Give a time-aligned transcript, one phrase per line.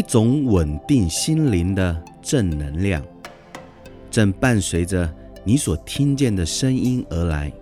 [0.00, 3.04] 一种稳定心灵的正能量，
[4.10, 5.14] 正伴随着
[5.44, 7.52] 你所听见的声音而来。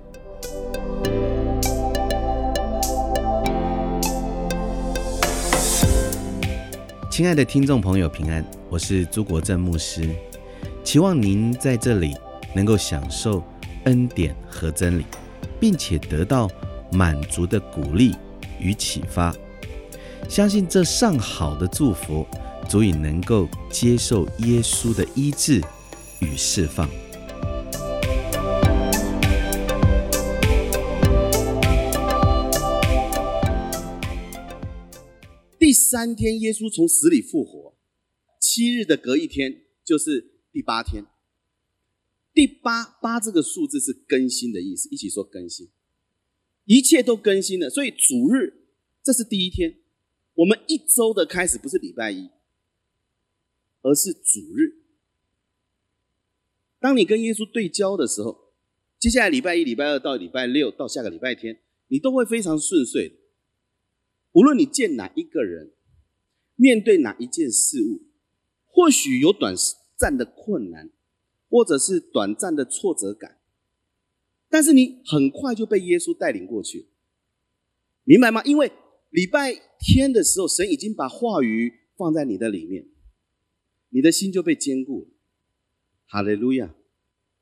[7.11, 10.09] 亲爱的听众朋友，平安，我是朱国正牧师，
[10.85, 12.15] 期望您在这里
[12.55, 13.43] 能够享受
[13.83, 15.05] 恩典和真理，
[15.59, 16.49] 并且得到
[16.93, 18.15] 满足的鼓励
[18.61, 19.35] 与启发。
[20.27, 22.27] 相信这上好的祝福，
[22.69, 25.61] 足以能够接受耶稣的医治
[26.21, 26.89] 与释放。
[35.59, 37.77] 第三天，耶稣从死里复活，
[38.41, 41.05] 七日的隔一天就是第八天。
[42.33, 45.69] 第八八这个数字是更新的意思，一起说更新，
[46.65, 47.69] 一切都更新了。
[47.69, 48.69] 所以主日
[49.03, 49.79] 这是第一天。
[50.39, 52.31] 我们一周的开始不是礼拜一，
[53.83, 54.85] 而是主日。
[56.79, 58.53] 当你跟耶稣对焦的时候，
[59.01, 63.19] 接下来礼拜一、礼拜二到礼拜六到下个礼拜天，你都会非常顺遂。
[64.31, 65.73] 无论你见哪一个人，
[66.55, 68.03] 面对哪一件事物，
[68.65, 69.57] 或许有短
[69.97, 70.93] 暂的困难，
[71.51, 73.41] 或者是短暂的挫折感，
[74.49, 76.91] 但是你很快就被耶稣带领过去，
[78.05, 78.41] 明白吗？
[78.45, 78.71] 因为。
[79.11, 82.87] 礼拜天的时候，神已经把话语放在你的里面，
[83.89, 85.09] 你的心就被坚固了。
[86.07, 86.75] 哈利路亚！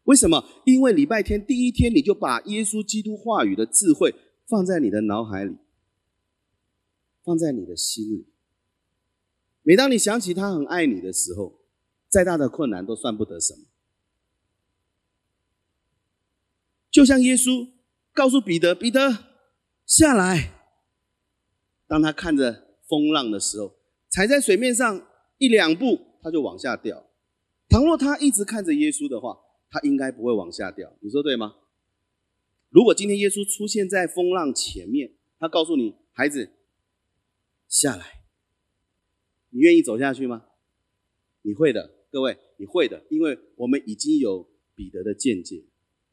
[0.04, 0.44] 为什么？
[0.64, 4.14] 因为礼拜天第一天，你就把耶稣基督话语的智慧
[4.46, 5.56] 放在你的脑海里，
[7.24, 8.26] 放在你的心里。
[9.62, 11.60] 每当你想起他很爱你的时候，
[12.08, 13.64] 再大的困难都算不得什么。
[16.88, 17.68] 就像耶稣
[18.12, 19.24] 告诉彼得：“彼得，
[19.84, 20.52] 下来。”
[21.86, 23.74] 当他看着风浪的时候，
[24.08, 25.06] 踩在水面上
[25.38, 27.06] 一两步，他就往下掉。
[27.68, 29.38] 倘若他一直看着耶稣的话，
[29.68, 30.96] 他应该不会往下掉。
[31.00, 31.56] 你说对吗？
[32.70, 36.50] 如果今天耶稣出现在风浪前面，他告诉你：“孩子，
[37.68, 38.24] 下来。”
[39.50, 40.44] 你愿意走下去吗？
[41.42, 45.64] 你会的，各位，你会的，因为我们已经有彼得的见解，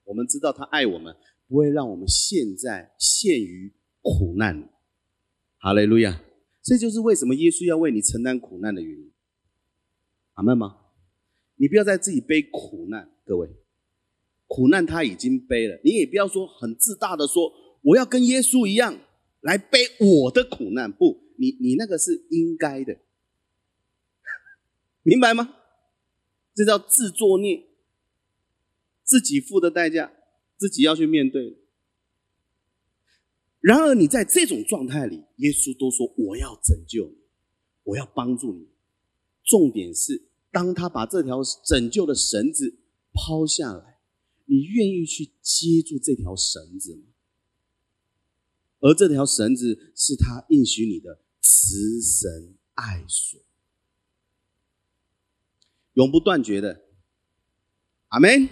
[0.05, 1.15] 我们知道他爱我们，
[1.47, 4.72] 不会让我们现在陷于苦难。
[5.63, 6.21] 哈利路亚！
[6.61, 9.13] 这就是为什么耶稣要为你承担苦难的原因。
[10.33, 10.77] 阿门吗？
[11.55, 13.47] 你不要再自己背苦难，各位，
[14.45, 18.99] 苦难他已经背了，你也不要说很自大的说我要跟耶稣一样
[19.39, 20.91] 来背我的苦难。
[20.91, 22.97] 不，你你那个是应该的，
[25.03, 25.55] 明白吗？
[26.53, 27.63] 这叫自作孽，
[29.01, 30.11] 自己付的代价，
[30.57, 31.62] 自己要去面对。
[33.63, 37.15] 然而，你在这种状态里，耶稣都说：“我要拯救你，
[37.83, 38.67] 我要帮助你。”
[39.41, 42.77] 重点是，当他把这条拯救的绳子
[43.13, 43.99] 抛下来，
[44.47, 47.03] 你愿意去接住这条绳子吗？
[48.81, 53.39] 而这条绳子是他应许你的慈神爱所，
[55.93, 56.81] 永不断绝的。
[58.09, 58.49] 阿门。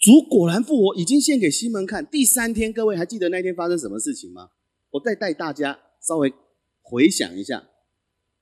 [0.00, 2.06] 主果然复活，已经献给西门看。
[2.06, 4.48] 第三天，各位还记得那天发生什么事情吗？
[4.92, 6.32] 我再带大家稍微
[6.80, 7.68] 回想一下：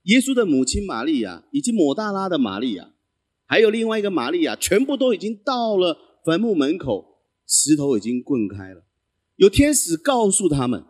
[0.04, 2.92] 耶稣的母亲玛利亚，以及抹大拉的玛利亚，
[3.44, 8.84] 还有另外一个玛利亚，全部都已经到了坟墓门口，石头已经滚开了。
[9.34, 10.84] 有天使告诉他们，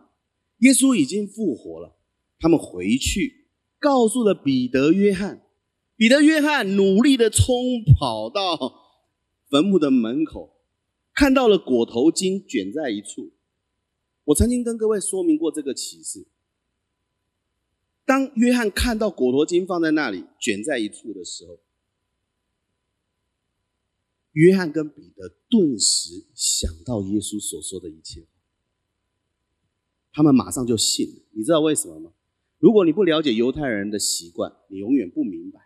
[0.59, 1.97] 耶稣已经复活了。
[2.39, 3.47] 他们回去
[3.79, 5.41] 告诉了彼得、约翰。
[5.95, 8.55] 彼得、约翰努力的冲跑到
[9.49, 10.58] 坟墓的门口。
[11.19, 13.33] 看到了裹头巾卷在一处，
[14.23, 16.25] 我曾经跟各位说明过这个启示。
[18.05, 21.59] 当约翰看到裹头巾放在那里卷在一处的时候，
[24.31, 28.25] 约翰跟彼得顿时想到耶稣所说的一切，
[30.13, 31.21] 他们马上就信了。
[31.31, 32.13] 你知道为什么吗？
[32.59, 35.59] 如果你不了解犹太人的习惯，你永远不明白。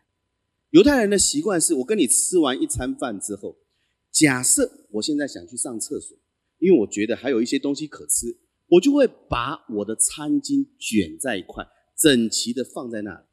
[0.72, 3.60] 犹太人的习惯是我跟你吃完一餐饭之后。
[4.14, 6.16] 假设我现在想去上厕所，
[6.60, 8.28] 因为我觉得还有一些东西可吃，
[8.68, 11.66] 我就会把我的餐巾卷在一块，
[11.98, 13.26] 整齐的放在那里。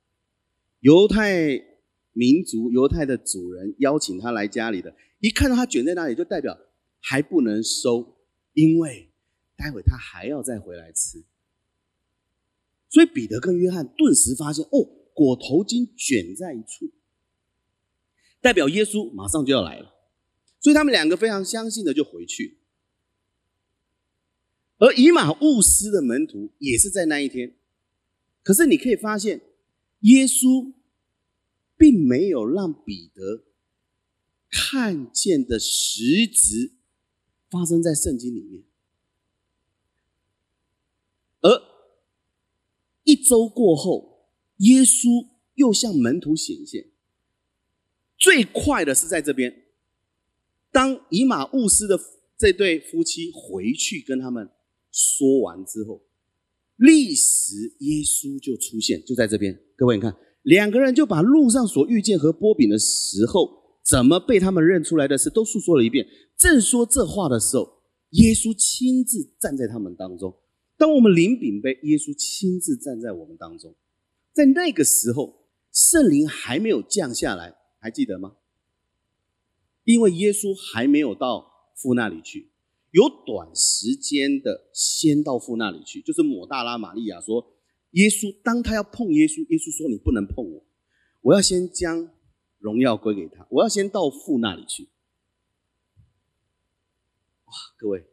[0.81, 1.51] 犹太
[2.15, 6.59] 民族、犹太的主人邀请他来家里的，一看到他卷在那里，就代表
[6.99, 8.17] 还不能收，
[8.55, 9.11] 因为
[9.55, 11.23] 待会他还要再回来吃。
[12.89, 16.91] 所以彼得跟约翰顿时发现，哦，裹头巾卷在一处，
[18.41, 20.00] 代表耶稣马上就要来了。
[20.61, 22.59] 所以他们两个非常相信的就回去，
[24.79, 27.57] 而以马务斯的门徒也是在那一天。
[28.43, 29.41] 可是你可以发现，
[30.01, 30.73] 耶稣
[31.77, 33.45] 并没有让彼得
[34.51, 36.73] 看见的实质
[37.51, 38.63] 发生在圣经里面，
[41.41, 41.63] 而
[43.05, 46.91] 一周过后，耶稣又向门徒显现。
[48.17, 49.60] 最快的是在这边，
[50.73, 51.99] 当以马务斯的
[52.39, 54.49] 这对夫妻回去跟他们
[54.91, 56.03] 说完之后，
[56.77, 59.59] 立时耶稣就出现，就在这边。
[59.77, 63.51] 各位，你看，两个人就把路上所遇见和波饼的时候，
[63.85, 66.07] 怎么被他们认出来的事都诉说了一遍。
[66.37, 70.35] 正说这话的时候，耶稣亲自站在他们当中。
[70.79, 73.75] 当我们领饼杯，耶稣亲自站在我们当中。
[74.33, 77.55] 在那个时候，圣灵还没有降下来。
[77.79, 78.37] 还记得吗？
[79.91, 82.49] 因为耶稣还没有到父那里去，
[82.93, 87.55] 有短时间的先到父那里去，就是抹大拉玛利亚说，
[87.93, 90.65] 耶稣当他要碰耶稣，耶稣说你不能碰我，
[91.23, 92.09] 我要先将
[92.59, 94.89] 荣耀归给他，我要先到父那里去。
[97.47, 98.07] 哇，各位，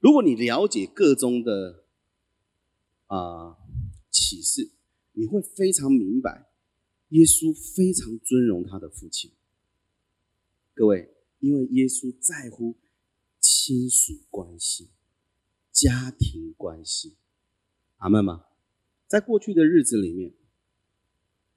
[0.00, 1.84] 如果你了解各中的
[3.06, 3.56] 啊
[4.10, 4.72] 启示，
[5.12, 6.50] 你会非常明白。
[7.10, 9.30] 耶稣非常尊荣他的父亲，
[10.74, 12.74] 各位，因为耶稣在乎
[13.38, 14.90] 亲属关系、
[15.70, 17.16] 家庭关系，
[17.98, 18.46] 阿门吗？
[19.06, 20.34] 在过去的日子里面，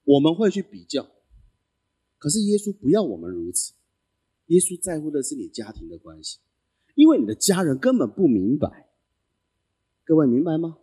[0.03, 1.09] 我们会去比较，
[2.19, 3.73] 可是耶稣不要我们如此。
[4.47, 6.37] 耶稣在乎的是你家庭的关系，
[6.93, 8.87] 因为你的家人根本不明白。
[10.05, 10.77] 各位明白吗？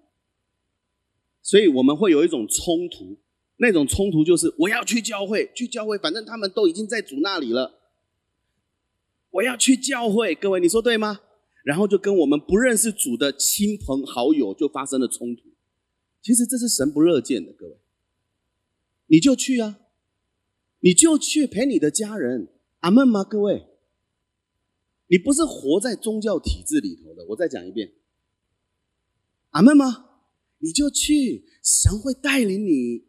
[1.40, 3.20] 所以我们会有一种冲突。
[3.58, 7.83] 那种冲突就是我要去教会，去教会，反正他们都已经在主那里了。
[9.34, 11.20] 我要去教会，各位你说对吗？
[11.64, 15.42] 然后就跟我们不认识主的亲朋好友就发生了冲突。
[16.22, 17.76] 其实这是神不乐见的，各位，
[19.06, 19.80] 你就去啊，
[20.80, 22.48] 你就去陪你的家人，
[22.80, 23.24] 阿门吗？
[23.24, 23.66] 各位，
[25.08, 27.26] 你不是活在宗教体制里头的。
[27.30, 27.92] 我再讲一遍，
[29.50, 30.10] 阿门吗？
[30.58, 33.06] 你就去，神会带领你。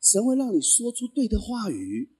[0.00, 2.10] 神会让你说出对的话语，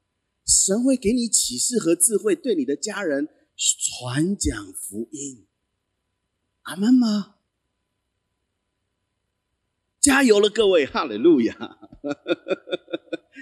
[0.52, 5.46] 神会给你启示和智慧，对你的家人传讲福音。
[6.62, 7.36] 阿门吗？
[9.98, 11.78] 加油了，各位， 哈利路亚！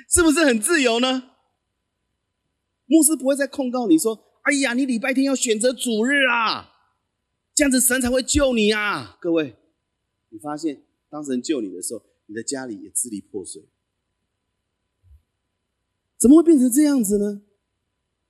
[0.08, 1.30] 是不是很自由呢？
[2.86, 6.72] 牧师不会再控告你说：“哎呀，你礼拜天要选择主日啊，
[7.54, 9.56] 这样子神才会救你啊！”各位，
[10.30, 13.68] 你发现当神救你的时候，你的家里也支离破碎。
[16.20, 17.40] 怎么会变成这样子呢？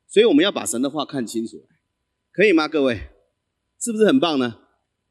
[0.06, 1.66] 所以我们要把神的话看清楚，
[2.30, 2.68] 可以吗？
[2.68, 3.10] 各位，
[3.80, 4.60] 是不是很棒呢？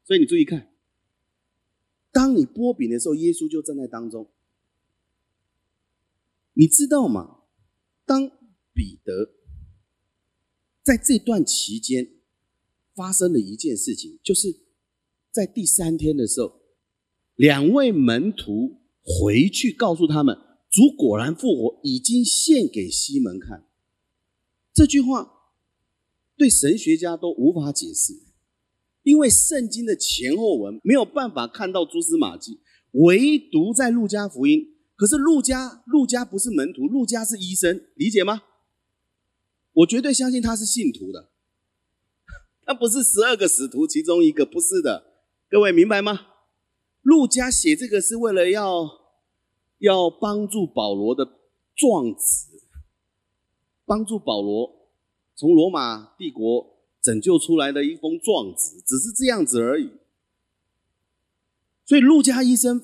[0.02, 0.72] 所以你注意看，
[2.10, 4.30] 当你剥饼的时候，耶稣就站在当中。
[6.54, 7.42] 你知道吗？
[8.06, 8.30] 当
[8.72, 9.34] 彼得
[10.82, 12.10] 在这段期间
[12.94, 14.58] 发生了一件事情，就是
[15.30, 16.60] 在第三天的时候，
[17.36, 20.49] 两位门徒回去告诉他们。
[20.70, 23.66] 主果然复活，已经献给西门看。
[24.72, 25.32] 这句话
[26.36, 28.12] 对神学家都无法解释，
[29.02, 32.60] 因为圣经的前后文没有办法看到蛛丝马迹，
[32.92, 34.76] 唯独在路加福音。
[34.94, 38.42] 可是路加，路加不是门徒，路加是医生，理解吗？
[39.72, 41.30] 我绝对相信他是信徒的，
[42.64, 45.24] 他不是十二个使徒其中一个，不是的。
[45.48, 46.26] 各位明白吗？
[47.02, 48.99] 路加写这个是为了要。
[49.80, 51.24] 要帮助保罗的
[51.74, 52.62] 状子，
[53.84, 54.88] 帮助保罗
[55.34, 59.90] 从罗马帝国拯救出来的一封状子，只是这样子而已。
[61.84, 62.82] 所以，路加医生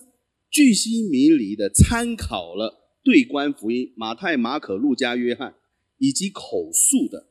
[0.50, 5.54] 巨细迷离的参考了对观福音，马太、马可、路加、约翰，
[5.98, 7.28] 以及口述的，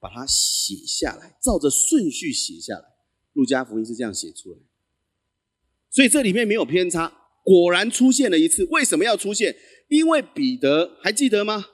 [0.00, 2.96] 把它写下来，照着顺序写下来。
[3.34, 4.58] 路加福音是这样写出来，
[5.90, 7.21] 所以这里面没有偏差。
[7.42, 9.54] 果然出现了一次，为什么要出现？
[9.88, 11.66] 因为彼得还记得吗？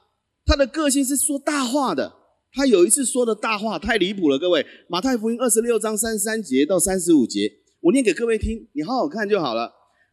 [0.44, 2.14] 他的个性是说大话的。
[2.50, 4.64] 他有一次说的大话太离谱了，各位。
[4.88, 9.70] 马太福音二十六章三十三节到三十五节，我念给各位听，你好好看就好了。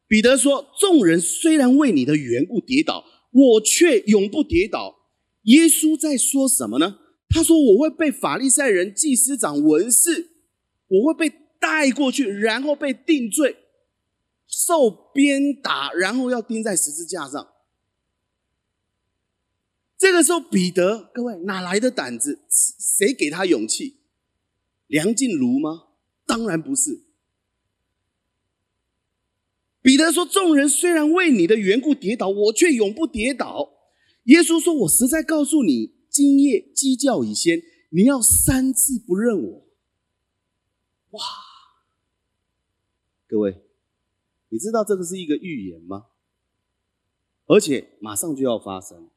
[0.08, 4.94] 彼得说：“众人虽然为你的缘故跌倒，我却永不跌倒。”
[5.44, 6.98] 耶稣在说什么呢？
[7.30, 10.32] 他说：“我会被法利赛人、祭司长、文士，
[10.90, 13.56] 我会被带过去，然后被定罪。”
[14.58, 17.46] 受鞭打，然后要钉在十字架上。
[19.98, 22.46] 这个时候，彼得，各位哪来的胆子？
[22.50, 23.98] 谁给他勇气？
[24.88, 25.88] 梁静茹吗？
[26.26, 27.04] 当然不是。
[29.82, 33.74] 彼得说：“众人虽然为你的缘故跌倒，我却永不跌倒。”
[34.24, 39.68] 耶稣说：“我实在告诉你，今夜鸡叫以先，你要三次不认我。”
[41.12, 41.22] 哇！
[43.28, 43.64] 各位，
[44.56, 46.06] 你知道这个是一个预言吗？
[47.46, 49.10] 而且马上就要发生。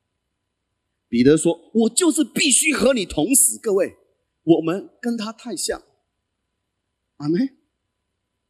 [1.09, 3.97] 彼得说：“我就是必须和你同死。”各位，
[4.43, 5.81] 我们跟他太像。
[7.19, 7.57] 阿门。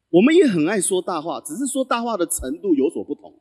[0.09, 3.39] 我们也很爱说大话，只是说大话的程度有所不同。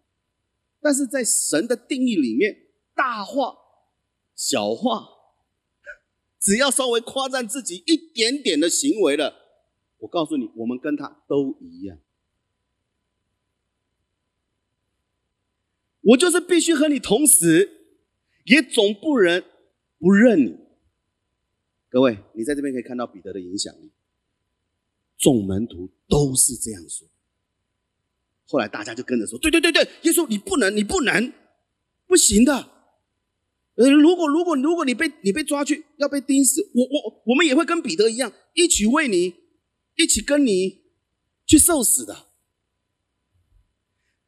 [0.82, 2.54] 但是在神的定义里面，
[2.94, 3.56] 大话、
[4.36, 5.08] 小话，
[6.38, 9.34] 只要稍微夸赞自己一点点的行为了，
[10.00, 11.98] 我告诉你，我们跟他都一样。
[16.08, 17.74] 我就是必须和你同死。
[18.50, 19.44] 也总不能
[20.00, 20.58] 不认你。
[21.90, 23.92] 各位，你在这边可以看到彼得的影响力。
[25.18, 27.06] 众门徒都是这样说。
[28.46, 31.34] 后来大家就跟着说：“对对对对，耶稣，你不能，你不能，
[32.06, 32.54] 不行的。
[33.76, 39.36] 呃，如果如果如果你被你被抓去要被钉死，我我我们也会跟彼得一样，一起为你，
[39.98, 40.84] 一起跟你
[41.46, 42.28] 去受死的。”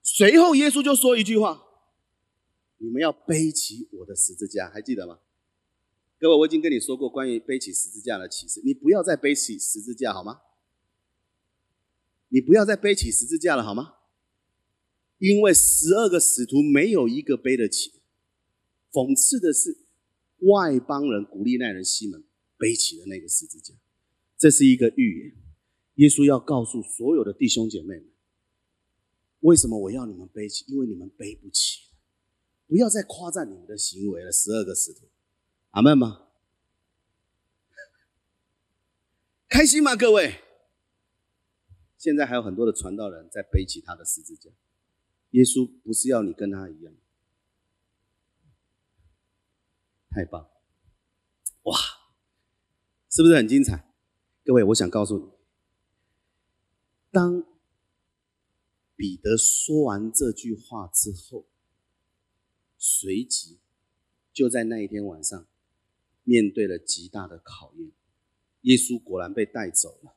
[0.04, 1.68] 随后耶稣就说一句话。
[2.80, 5.20] 你们要背起我的十字架，还记得吗？
[6.20, 10.42] 各位，我已经跟你说过关于背起十字架的启示，你不要再背起十字架好吗？
[12.30, 13.96] 你不要再背起十字架了好吗？
[15.18, 17.94] 因为十二个使徒没有一个背得起。
[18.92, 19.86] 讽刺的是，
[20.40, 22.24] 外邦人鼓励那人西门
[22.58, 23.74] 背起了那个十字架，
[24.38, 25.36] 这是一个预言。
[25.96, 28.10] 耶稣要告诉所有的弟兄姐妹们，
[29.42, 30.64] 为什么我要你们背起？
[30.70, 31.89] 因为你们背不起。
[32.70, 35.10] 不要再夸赞你们的行为了，十二个使徒，
[35.72, 36.28] 阿门吗？
[39.50, 40.44] 开心吗，各位？
[41.98, 44.52] 现在还有很多的传道人在背起他的十字架。
[45.32, 46.94] 耶稣不是要你跟他一样，
[50.12, 50.48] 太棒！
[51.64, 51.76] 哇，
[53.10, 53.92] 是不是很精彩？
[54.46, 55.28] 各位，我想告诉你，
[57.10, 57.44] 当
[58.96, 61.49] 彼得说完这句话之后。
[62.80, 63.60] 随即，
[64.32, 65.46] 就在那一天晚上，
[66.24, 67.92] 面对了极大的考验，
[68.62, 70.16] 耶稣果然被带走了。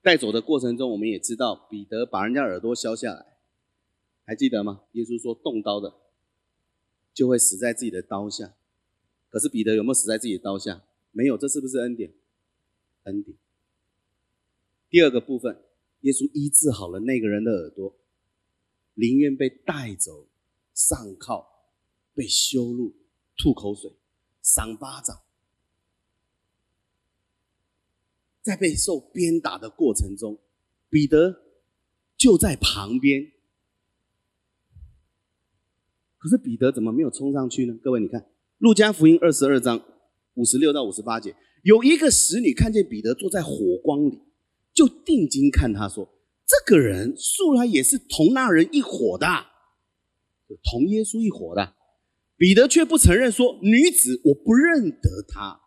[0.00, 3.36] 带走的过程中，我们也知道彼得把人家耳朵削下来，
[4.24, 4.84] 还记得吗？
[4.92, 5.94] 耶稣说：“动刀的
[7.12, 8.54] 就会死在自己的刀下。”
[9.28, 10.82] 可是彼得有没有死在自己的刀下？
[11.10, 12.14] 没有，这是不是恩典？
[13.02, 13.36] 恩典。
[14.88, 15.62] 第二个部分，
[16.00, 17.94] 耶稣医治好了那个人的耳朵，
[18.94, 20.28] 宁愿被带走
[20.72, 21.57] 上铐。
[22.18, 22.96] 被羞辱、
[23.36, 23.92] 吐口水、
[24.42, 25.20] 赏巴掌，
[28.42, 30.36] 在被受鞭打的过程中，
[30.90, 31.42] 彼得
[32.16, 33.30] 就在旁边。
[36.18, 37.78] 可是彼得怎么没有冲上去呢？
[37.84, 38.20] 各位，你看
[38.58, 39.80] 《路加福音》二十二章
[40.34, 44.20] 五十六到五十八节，有一个使女看见彼得坐在火光里，
[44.74, 49.26] 就定睛看他说：“这个人素来也是同那人一伙的，
[50.64, 51.74] 同耶稣一伙的。”
[52.38, 55.60] 彼得却不承认，说：“女子，我不认得她。”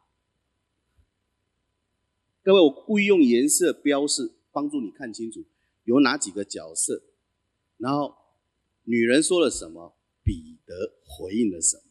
[2.41, 5.45] 各位，我故意用颜色标示，帮助你看清楚
[5.83, 7.03] 有哪几个角色。
[7.77, 8.15] 然后，
[8.85, 9.97] 女人说了什么？
[10.23, 11.83] 彼得回应了什么？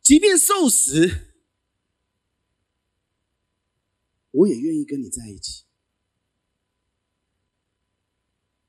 [0.00, 1.34] 即便受死，
[4.30, 5.64] 我也愿意跟你在一起。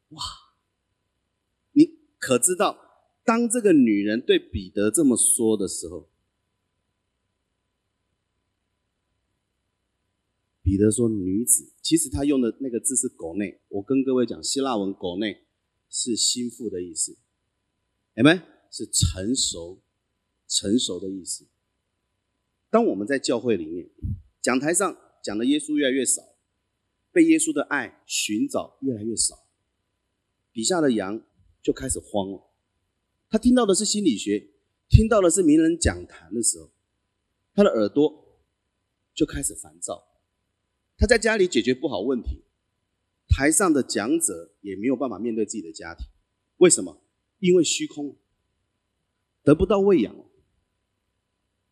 [0.10, 0.22] 哇！
[2.20, 2.78] 可知道，
[3.24, 6.10] 当这个女人对彼得这么说的时候，
[10.62, 13.62] 彼得说：“女子。”其实他用的那个字是“狗内”。
[13.70, 15.46] 我跟各位讲，希腊文“狗内”
[15.90, 17.18] 是心腹的意思，
[18.16, 18.42] 有没？
[18.70, 19.82] 是成熟、
[20.48, 21.48] 成熟的意思。
[22.70, 23.90] 当我们在教会里面
[24.42, 26.22] 讲台上讲的耶稣越来越少，
[27.12, 29.48] 被耶稣的爱寻找越来越少，
[30.52, 31.24] 底下的羊。
[31.62, 32.48] 就开始慌了。
[33.30, 34.50] 他听到的是心理学，
[34.90, 36.72] 听到的是名人讲坛的时候，
[37.54, 38.42] 他的耳朵
[39.14, 40.08] 就开始烦躁。
[40.98, 42.44] 他在家里解决不好问题，
[43.28, 46.08] 台上的讲者也没有办法面对自己的家庭。
[46.58, 47.02] 为什么？
[47.40, 48.18] 因为虚空，
[49.44, 50.16] 得不到喂养。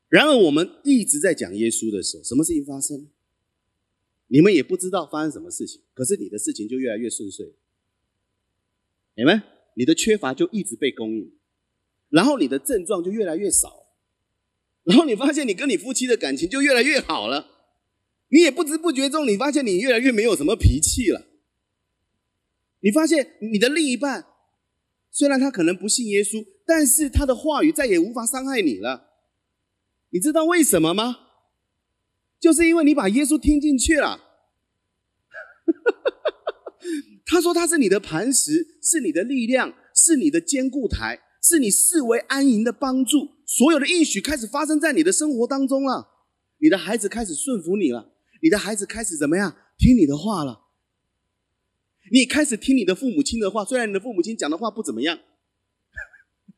[0.08, 3.10] 然而，我们一直在讲耶稣的时候，什么事情发生？
[4.28, 7.56] 你们也不知道发生什么事情，可是你的事情就越来越顺遂。
[9.16, 9.42] 你们？
[9.78, 11.32] 你的缺乏就一直被供应，
[12.10, 13.86] 然后你的症状就越来越少，
[14.84, 17.48] 然后你发现你跟你夫妻的感情就越来越好了，
[18.30, 21.28] 你也不知不觉中你发现你越来越没有什么脾气了，
[22.80, 24.26] 你发现你的另一半，
[25.12, 29.12] 虽然他可能不信耶稣，但是他的话语再也无法伤害你了。
[30.10, 31.18] 你知道为什么吗？
[32.40, 34.24] 就是因为你把耶稣听进去了。
[37.28, 43.36] 他说他是你的磐石，是你的力量，是你的坚固台，是你视为安营的帮助。
[43.46, 46.10] 所有的应许开始发生在你的生活当中了。
[46.60, 50.64] 你的孩子开始顺服你了，你的孩子开始怎么样听你的话了？
[52.12, 55.20] 你开始听你的父母亲的话，虽然你的父母亲讲的话不怎么样，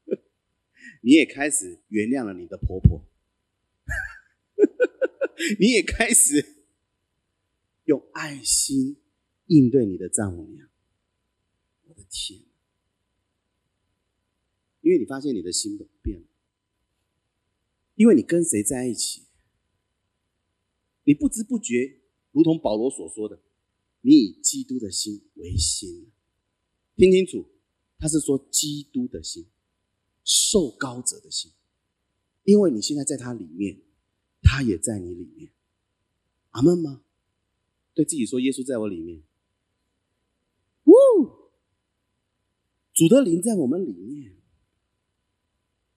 [1.02, 3.04] 你也开始原谅了你的婆婆，
[5.60, 6.46] 你也开始
[7.86, 8.98] 用爱心
[9.50, 10.70] 应对你的丈母娘。
[11.88, 12.40] 我的天！
[14.82, 16.26] 因为你发现你的心都变了，
[17.96, 19.24] 因为你跟谁在一起？
[21.04, 22.00] 你不知不觉，
[22.32, 23.42] 如同保罗所说的，
[24.02, 26.12] 你以基督的心为心。
[26.96, 27.50] 听清楚，
[27.98, 29.48] 他是说基督的心，
[30.24, 31.52] 受高者的心，
[32.44, 33.82] 因为你现在在他里面，
[34.44, 35.52] 他也在你里面。
[36.52, 37.04] 阿门吗？
[37.96, 39.24] 对自己说，耶稣在我里面。
[40.90, 41.52] 呜，
[42.94, 44.36] 主的灵在我们里面，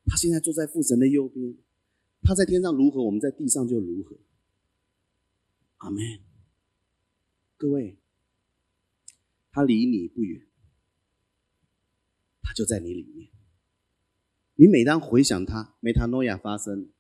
[0.05, 1.57] 他现在坐在父神的右边，
[2.23, 4.19] 他在天上如何，我们在地上就如何。
[5.79, 6.01] 阿门，
[7.57, 7.99] 各位，
[9.51, 10.47] 他离你不远，
[12.43, 13.31] 他就在你里面。
[14.57, 16.91] 你每当回想他，梅塔诺亚发生，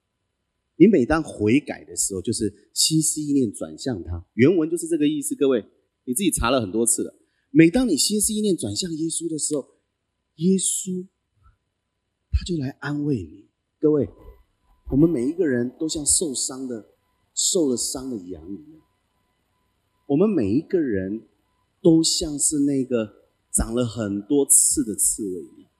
[0.77, 4.27] 你每当悔改的时候，就是心思意念转向他。
[4.35, 5.37] 原文就是这个意思。
[5.37, 5.65] 各位，
[6.05, 7.15] 你自己查了很多次了。
[7.53, 9.69] 每当你心思意念转向耶稣的时候，
[10.37, 11.07] 耶稣
[12.33, 13.49] 他就来安慰你。
[13.79, 14.09] 各位，
[14.91, 16.89] 我们每一个人都像受伤的。
[17.35, 18.83] 受了伤的羊一样，
[20.07, 21.27] 我们每一个人
[21.81, 23.11] 都像是那个
[23.51, 25.71] 长了很多刺的刺猬一样，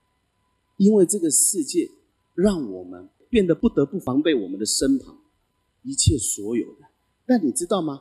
[0.79, 1.87] 因为这个世界
[2.35, 5.15] 让我们变得不得不防备我们的身旁
[5.83, 6.87] 一切所有的。
[7.27, 8.01] 但你知道吗？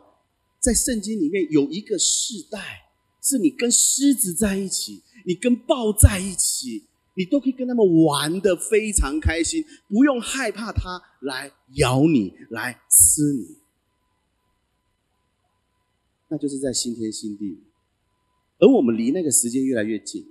[0.61, 2.80] 在圣经里面有一个世代，
[3.21, 6.87] 是你跟狮子在一起，你跟豹在一起。
[7.13, 13.57] 你都可以跟他们玩的非常开心，不用害怕它来咬你、来吃你。
[16.29, 17.59] 那就是在新天新地，
[18.59, 20.25] 而我们离那个时间越来越近。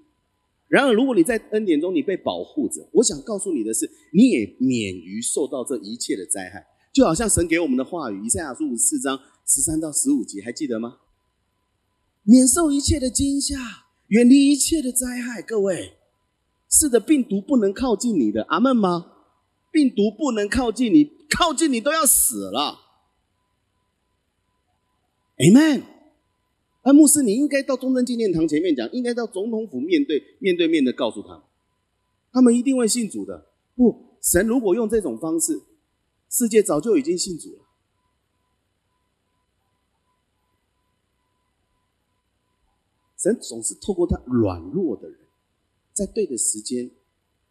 [0.69, 6.67] 然而，如果你在恩典中，你被保护着，我想告诉你的是，你也免于受到这一切的灾害。
[6.95, 10.97] 就好像神给我们的话语，以赛亚书五十四章十三到十五节，还记得吗？
[12.23, 13.57] 免受一切的惊吓，
[14.09, 15.95] 远离一切的灾害，各位。
[16.69, 19.13] 是的，病毒不能靠近你的，阿门吗？
[19.73, 22.79] 病毒不能靠近你，靠近你都要死了。
[25.39, 25.83] Amen。
[26.83, 31.43] 而牧师，你应该到中正纪念堂前面讲，应该到总统府面对面对面的告诉他们，
[32.33, 33.47] 他们一定会信主的。
[33.75, 35.61] 不，神如果用这种方式，
[36.29, 37.63] 世界早就已经信主了。
[43.23, 45.19] 神总是透过他软弱的人。
[45.93, 46.91] 在对的时间，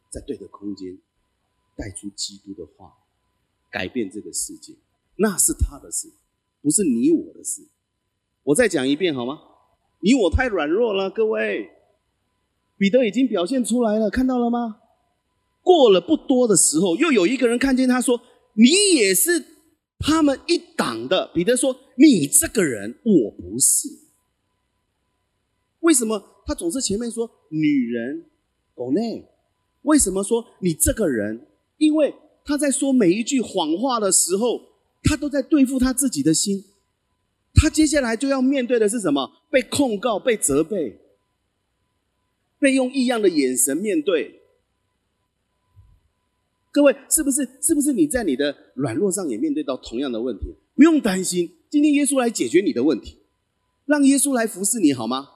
[0.09, 0.97] 在对的空间，
[1.75, 2.91] 带出基督的话，
[3.69, 4.73] 改变这个世界，
[5.17, 6.09] 那是他的事，
[6.61, 7.67] 不是你我的事。
[8.43, 9.41] 我再讲一遍好吗？
[10.01, 11.69] 你我太软弱了，各位。
[12.77, 14.79] 彼得已经表现出来了，看到了吗？
[15.61, 18.19] 过了不多的时候，又有一个人看见他说
[18.55, 19.45] ：“你也是
[19.99, 23.89] 他们一党的。”彼得说：“你这个人，我不是。”
[25.81, 28.25] 为什么他总是前面说女人？
[28.75, 29.27] 狗内，
[29.81, 31.47] 为什么说你这个人？
[31.77, 32.13] 因为
[32.45, 34.61] 他在说每一句谎话的时候，
[35.03, 36.63] 他都在对付他自己的心。
[37.53, 39.43] 他接下来就要面对的是什么？
[39.49, 40.99] 被控告、被责备、
[42.59, 44.41] 被用异样的眼神面对。
[46.71, 47.49] 各位，是不是？
[47.61, 50.55] 是不是你在你的软弱上也面对到同样的问题？
[50.75, 53.17] 不用担心，今天耶稣来解决你的问题，
[53.85, 55.27] 让耶稣来服侍你好吗？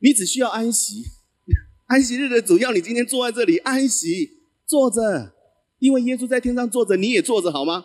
[0.00, 1.04] 你只需要安息。
[1.86, 5.34] 安息日的主要你今天坐在这里安息坐着，
[5.78, 7.84] 因为耶稣在天上坐着，你也坐着好吗？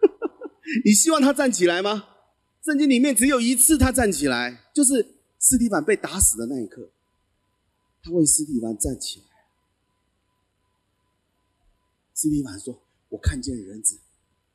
[0.84, 2.08] 你希望他站起来吗？
[2.64, 6.90] 圣经里面只有一次他站起来，就是斯蒂凡被打死的那一刻，
[8.02, 9.26] 他为斯蒂凡站起来。
[12.14, 13.98] 斯蒂凡说：“我看见人子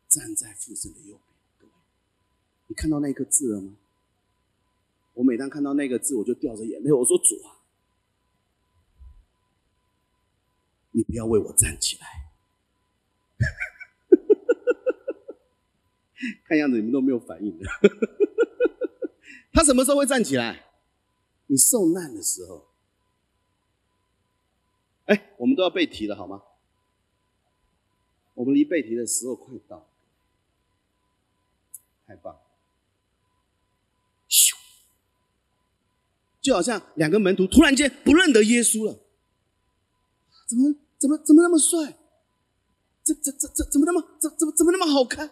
[0.07, 1.73] 站在父神的右边。”各位，
[2.67, 3.77] 你看到那个字了吗？
[5.19, 6.89] 我每当看到那个字，我就掉着眼泪。
[6.93, 7.60] 我说：“主啊！”
[10.91, 12.32] 你不要为我站起来！
[16.47, 17.65] 看样子你们都没有反应的。
[19.51, 20.67] 他什么时候会站起来？
[21.47, 22.69] 你受难的时候，
[25.08, 26.41] 哎，我们都要背题了，好吗？
[28.36, 29.86] 我们离背题的时候快到了，
[32.08, 32.39] 太棒了！
[36.41, 38.99] 就好像两个门徒突然间不认得耶稣了，
[40.47, 41.97] 怎么怎么怎么那么帅？
[43.04, 45.32] 这这这这怎么那么怎怎么怎么那么好看？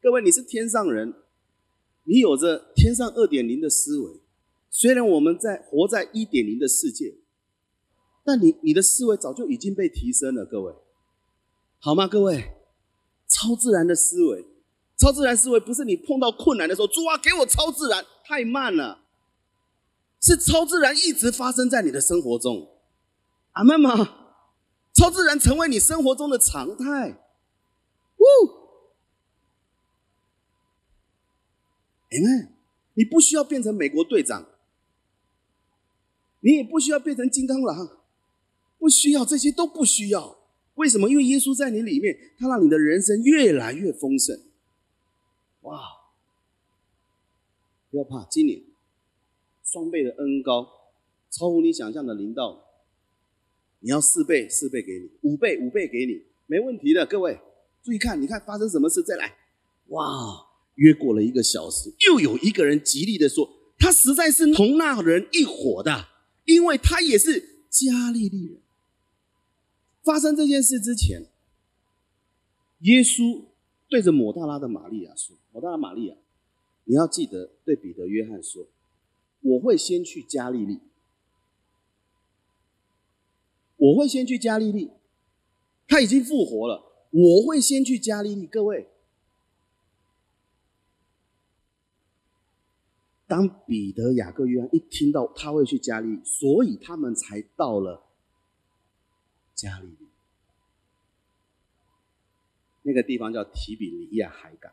[0.00, 1.12] 各位，你是天上人，
[2.04, 4.20] 你有着天上二点零的思维。
[4.70, 7.16] 虽然我们在活在一点零的世界，
[8.24, 10.72] 但你你的思维早就已经被提升了，各位，
[11.80, 12.06] 好吗？
[12.06, 12.54] 各位，
[13.28, 14.46] 超自然的思维，
[14.96, 19.02] 超自然思维不是你碰到困难的时候，主啊，给我超自然，太慢了，
[20.20, 22.68] 是超自然一直发生在你的生活中，
[23.52, 24.18] 阿门吗？
[24.92, 27.10] 超自然成为你生活中的常态，
[28.18, 28.22] 呜，
[32.10, 32.54] 阿门。
[32.94, 34.46] 你不需要变成美国队长。
[36.40, 37.98] 你也不需要变成金刚狼，
[38.78, 40.38] 不需要这些都不需要。
[40.74, 41.08] 为什么？
[41.08, 44.38] 因为耶稣在你里面，他让你的人生越来越丰盛。
[45.62, 45.78] 哇！
[47.90, 48.62] 不要怕，今年
[49.70, 50.66] 双倍的恩高，
[51.30, 52.60] 超乎你想象的临到。
[53.78, 57.06] 你要四倍，四倍给你；五倍，五倍给你，没问题的。
[57.06, 57.38] 各位
[57.82, 59.02] 注意看，你看发生什么事？
[59.02, 59.36] 再来！
[59.88, 60.46] 哇！
[60.74, 66.08] 约过了一个小时，又有一个人极力的说，他实在是同那人一伙的。
[66.46, 68.60] 因为他也是加利利人。
[70.02, 71.26] 发生这件事之前，
[72.80, 73.44] 耶稣
[73.88, 76.16] 对着抹大拉的玛利亚说：“抹大拉玛利亚，
[76.84, 78.66] 你要记得对彼得、约翰说，
[79.40, 80.80] 我会先去加利利，
[83.76, 84.90] 我会先去加利利。
[85.88, 88.46] 他已经复活了，我会先去加利利。
[88.46, 88.88] 各位。”
[93.26, 98.02] 当彼得、雅各、约翰一听到他会去加利利，所以他们才到了
[99.54, 100.08] 加利利。
[102.82, 104.72] 那个地方叫提比利亚海港。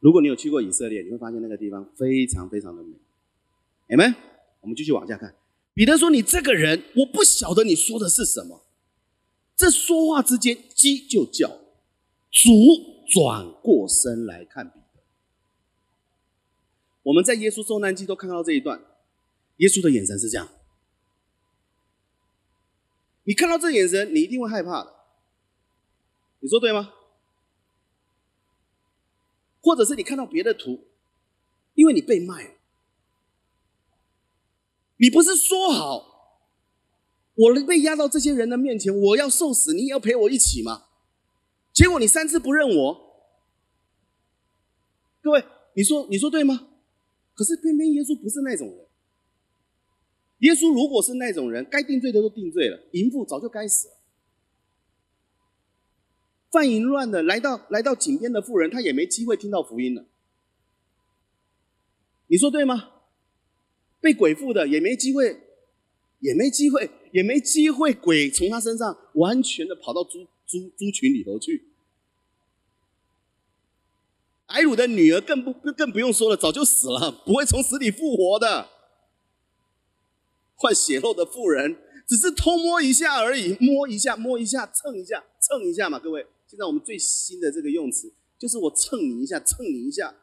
[0.00, 2.96] 如果你有去过以色列，你会发现那个地方非常非常的美。
[3.90, 4.14] 你们，
[4.60, 5.34] 我们继续往下看。
[5.74, 8.62] 彼得说：“你这个人，我不晓得你说的是什么。”
[9.56, 11.48] 这说话之间，鸡就叫，
[12.30, 12.50] 主
[13.12, 15.02] 转过身来看彼得。
[17.02, 18.80] 我们在耶稣受难记都看到这一段，
[19.56, 20.48] 耶稣的眼神是这样。
[23.24, 24.94] 你看到这眼神，你一定会害怕的。
[26.38, 26.94] 你说对吗？
[29.60, 30.86] 或者是你看到别的图，
[31.74, 32.54] 因为你被卖了，
[35.00, 36.44] 你不是说好，
[37.34, 40.84] 我被压到这些人的面前，我要受死，你也要陪我一起吗？
[41.72, 43.24] 结果你三次不认我，
[45.22, 45.42] 各位，
[45.74, 46.68] 你说你说对吗？
[47.34, 48.86] 可是偏偏耶稣不是那种人。
[50.40, 53.94] 耶稣如果是那种人，该定罪的都定罪了，淫妇早就该死了。
[56.50, 60.04] 犯淫乱的来到来到井边的妇人，他也没机会听到福音了。
[62.26, 62.99] 你说对吗？
[64.00, 65.40] 被鬼附的也没机会，
[66.20, 71.66] 也没机会，也没机会，鬼从他身上完全的跑到猪猪猪群里头去。
[74.46, 78.68] 埃鲁的女儿更不更不用说了，早就死了，不会从死里复活的。
[80.56, 85.98] 换血肉的妇人，只是偷摸一下而已，摸一下，摸一下，蹭一下，蹭一下嘛。
[85.98, 90.16] 各位，现在我们最新的这个用词，就是我蹭你一下，蹭你一下。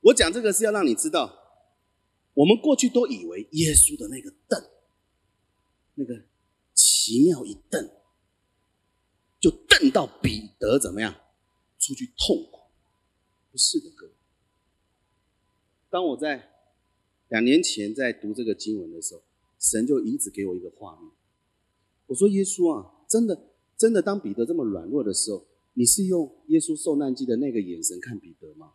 [0.00, 1.39] 我讲这个是要让你知道，
[2.34, 4.70] 我们过去都以为耶稣的那个瞪，
[5.94, 6.24] 那个
[6.74, 7.90] 奇妙一瞪，
[9.38, 11.14] 就瞪到彼得怎么样？
[11.78, 12.70] 出去痛苦，
[13.50, 14.12] 不是的，各位。
[15.88, 16.50] 当我在
[17.28, 19.22] 两年前在读这个经文的时候，
[19.58, 21.10] 神就一直给我一个画面。
[22.06, 28.74] 我说：“耶稣啊，真的，真的，当彼得这么软弱的时候，你是用耶稣受难记的那个眼神看彼得吗？”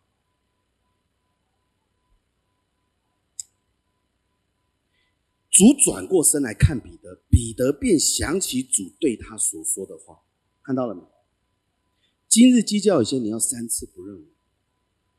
[5.55, 10.19] 主转过身来看彼得，彼得便想起主对他所说的话，
[10.61, 11.01] 看到了没？
[12.27, 14.23] 今日鸡叫一些，你要三次不认我。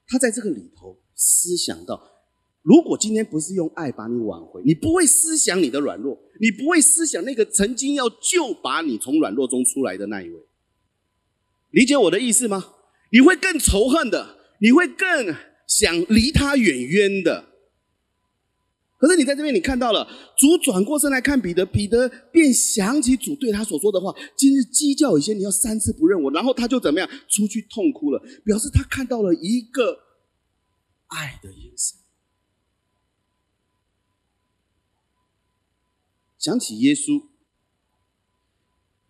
[0.06, 2.06] 他在这个里头思想到，
[2.60, 10.38] 如果今天不是用爱把你挽回，你不会思想你的软弱，你不会思想那个曾经要救把你从软弱中出来的那一位。
[11.70, 12.74] 理解我的意思吗？
[13.10, 15.34] 你会更仇恨的，你会更
[15.66, 17.55] 想离他远远的。
[18.98, 29.98] 可是你在这边，你看到了主转过身来看彼得，彼得便想起主对他所说的话：“今日鸡叫以前，你要三次不认我。”然后他就怎么样出去痛哭了，表示他看到了一个
[31.08, 31.98] 爱的眼神。
[36.38, 37.22] 想起耶稣，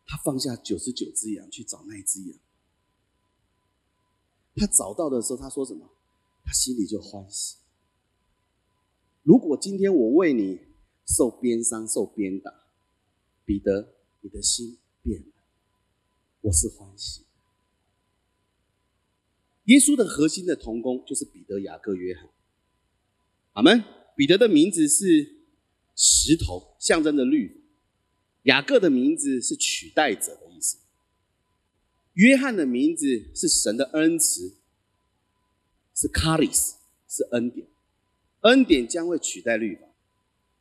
[0.04, 2.38] 他放下九十九只羊去找那一只羊。
[4.56, 5.88] 他找到的时候，他说什么？
[6.44, 7.56] 他心里就欢喜。
[9.26, 10.60] 如果今天我为你
[11.04, 12.68] 受鞭伤、受鞭打，
[13.44, 15.32] 彼得，你的心变了，
[16.42, 17.22] 我是欢喜。
[19.64, 22.30] 耶稣的核心的同工就是彼得、雅各、约翰。
[23.54, 23.82] 阿门。
[24.14, 25.42] 彼得的名字是
[25.96, 27.50] 石头，象征着律；
[28.44, 30.78] 雅各的名字是取代者的意思；
[32.12, 34.54] 约翰的名字是神的恩慈，
[35.96, 36.76] 是 caris，
[37.08, 37.66] 是恩典。
[38.46, 39.82] 恩典将会取代律法，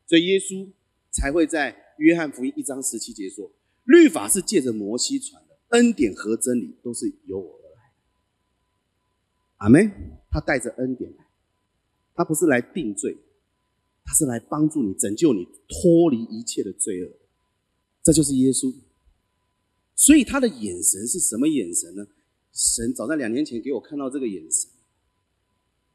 [0.05, 0.69] 所以耶稣
[1.11, 3.51] 才会在约翰福音一章十七节说
[3.85, 7.93] ：“律法是借着摩西传的，恩典和真理都是由我而来。”
[9.57, 9.91] 阿门。
[10.29, 11.25] 他带着恩典来，
[12.13, 13.15] 他不是来定罪。
[14.03, 17.11] 他是来帮助你、拯救你、脱离一切的罪恶，
[18.03, 18.71] 这就是耶稣。
[19.95, 22.05] 所以他的眼神是什么眼神呢？
[22.51, 24.69] 神早在两年前给我看到这个眼神，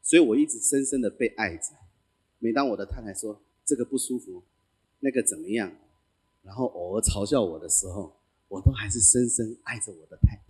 [0.01, 1.67] 所以我一直深深的被爱着。
[2.43, 4.43] 每当我的太太说这个不舒服，
[4.99, 5.71] 那个怎么样，
[6.41, 10.41] 然后偶尔嘲笑我的时候，我都还是深深爱着我的太太，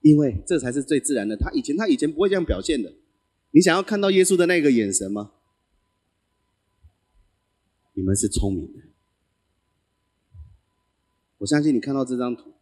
[0.00, 1.36] 因为这才是最自然的。
[1.36, 2.94] 他以前他以前不会这样表现的。
[3.50, 5.32] 你想要看到耶稣的那个眼神吗？
[7.92, 8.80] 你们是聪明的，
[11.38, 12.54] 我相信你看到这张图，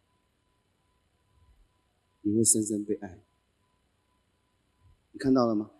[2.21, 3.21] 你会深深被爱。
[5.13, 5.71] 你看到了吗？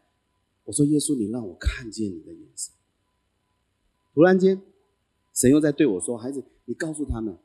[0.66, 2.74] 我说耶稣，你让我看见你的眼神。
[4.14, 4.62] 突然间，
[5.34, 7.38] 神又在对我说：“孩子，你告诉他们，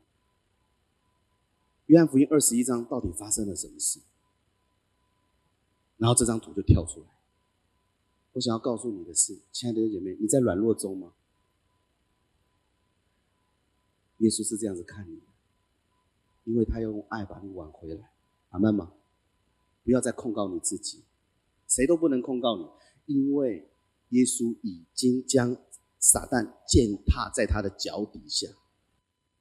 [1.87, 3.99] 约翰福音二十一章到底发生了什么事？”
[5.97, 7.07] 然后这张图就跳出来。
[8.33, 11.13] 我想要告诉你的是，亲爱的姐妹，你在软弱中吗？
[14.17, 15.25] 耶稣是这样子看你的，
[16.45, 18.11] 因为他要用爱把你挽回来，
[18.49, 18.93] 阿门吗？
[19.83, 21.03] 不要再控告你自己，
[21.67, 22.65] 谁都不能控告你，
[23.11, 23.69] 因为
[24.09, 25.57] 耶稣已经将
[25.99, 28.47] 撒旦践踏在他的脚底下，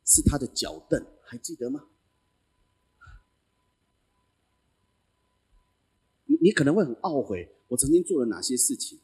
[0.05, 1.89] 是他的脚凳，还记得吗？
[6.27, 8.99] 你你可能会很懊悔，我曾经做了哪些事情？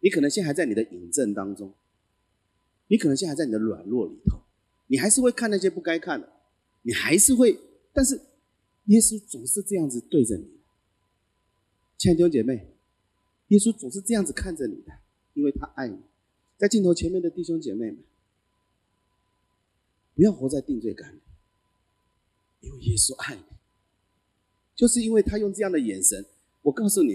[0.00, 1.74] 你可能现在还在你的引证当中，
[2.88, 4.42] 你可能现在还在你的软弱里头。
[4.86, 6.30] 你还是会看那些不该看的，
[6.82, 7.58] 你还是会，
[7.94, 8.20] 但是
[8.84, 10.60] 耶稣总是这样子对着你，
[11.96, 12.73] 亲爱的姐妹，
[13.54, 14.92] 耶稣总是这样子看着你的，
[15.34, 15.96] 因为他爱你。
[16.56, 17.98] 在镜头前面的弟兄姐妹们，
[20.14, 21.20] 不要活在定罪感里，
[22.60, 23.42] 因为耶稣爱你，
[24.74, 26.26] 就是因为他用这样的眼神，
[26.62, 27.14] 我告诉你，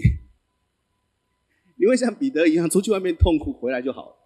[1.76, 4.16] 你会像彼得一样出去外面痛苦，回来就好了。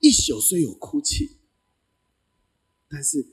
[0.00, 1.38] 一宿虽有哭泣，
[2.88, 3.26] 但是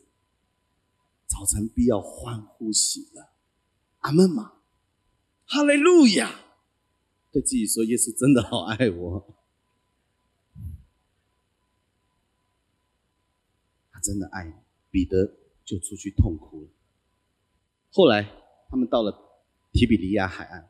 [1.28, 3.28] 早晨必要欢呼喜乐。
[4.00, 4.54] 阿门吗？
[5.46, 6.45] 哈利路亚！
[7.36, 9.36] 对自己说，耶稣真的好爱我，
[13.92, 14.54] 他真的爱你。
[14.90, 16.70] 彼得就出去痛哭了。
[17.92, 18.32] 后来
[18.70, 19.44] 他们到了
[19.74, 20.70] 提比利亚海岸，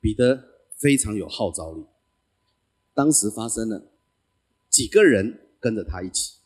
[0.00, 1.84] 彼得非常有号召力。
[2.94, 3.92] 当时发生了
[4.70, 6.38] 几个人跟着他一起。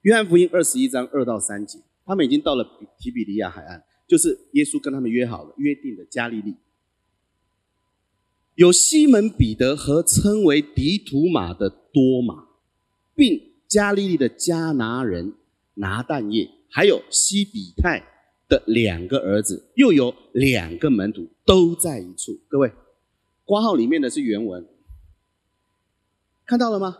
[0.00, 2.64] 约翰福音二十一章二到三节，他们已经到了
[2.98, 6.56] 提比利亚海岸，就是耶稣跟他们约好了约定的加利利。
[8.54, 12.48] 有西门彼得和称为迪图马的多马，
[13.14, 15.34] 并加利利的加拿人
[15.74, 18.04] 拿蛋液，还有西比泰
[18.48, 22.38] 的两个儿子，又有两个门徒都在一处。
[22.48, 22.72] 各位，
[23.44, 24.68] 挂号里面的是原文。
[26.44, 26.98] 看到了吗？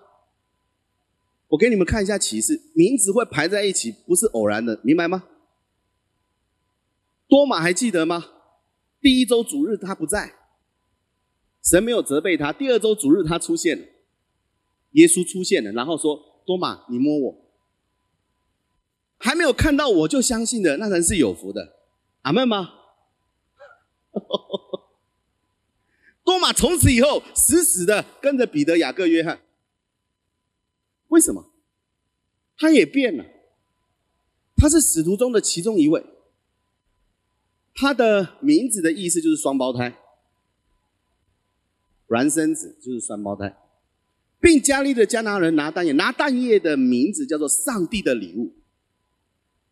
[1.48, 5.24] 我给你们看一下启示，名字会排在一起，不是偶然的，明白吗？
[7.28, 8.24] 多马还记得吗？
[9.02, 10.32] 第一周主日他不在，
[11.62, 12.52] 神没有责备他。
[12.52, 13.86] 第二周主日他出现了，
[14.92, 17.44] 耶稣出现了，然后说：“多马，你摸我，
[19.18, 21.76] 还没有看到我就相信的，那人是有福的。”
[22.22, 22.70] 阿门吗？
[26.24, 29.40] 多马从此以后死死的跟着彼得、雅各、约翰。
[31.08, 31.50] 为什么？
[32.56, 33.24] 他也变了。
[34.56, 36.04] 他是使徒中的其中一位。
[37.74, 39.98] 他的名字的意思就是双胞胎，
[42.12, 43.56] 孪生子就是双胞胎，
[44.38, 48.52] 并加利的加拿人拿蛋液，拿蛋液的名字叫做上帝的礼物。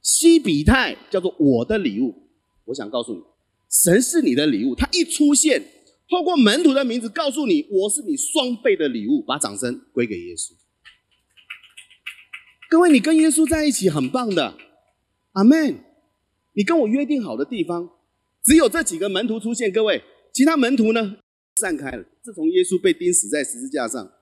[0.01, 2.15] 西比泰叫做我的礼物。
[2.65, 3.23] 我想告诉你，
[3.69, 4.75] 神是你的礼物。
[4.75, 5.63] 他一出现。
[6.09, 10.55] 透过门徒的名字告诉你，我是你双倍的礼物，把掌声归给耶稣。
[12.69, 14.57] 各位，你跟耶稣在一起很棒的，
[15.33, 15.85] 阿门。
[16.55, 17.91] 你跟我约定好的地方，
[18.43, 19.71] 只有这几个门徒出现。
[19.71, 21.19] 各位，其他门徒呢？
[21.61, 22.05] 散开了。
[22.23, 24.13] 自从耶稣被钉死在十字架上，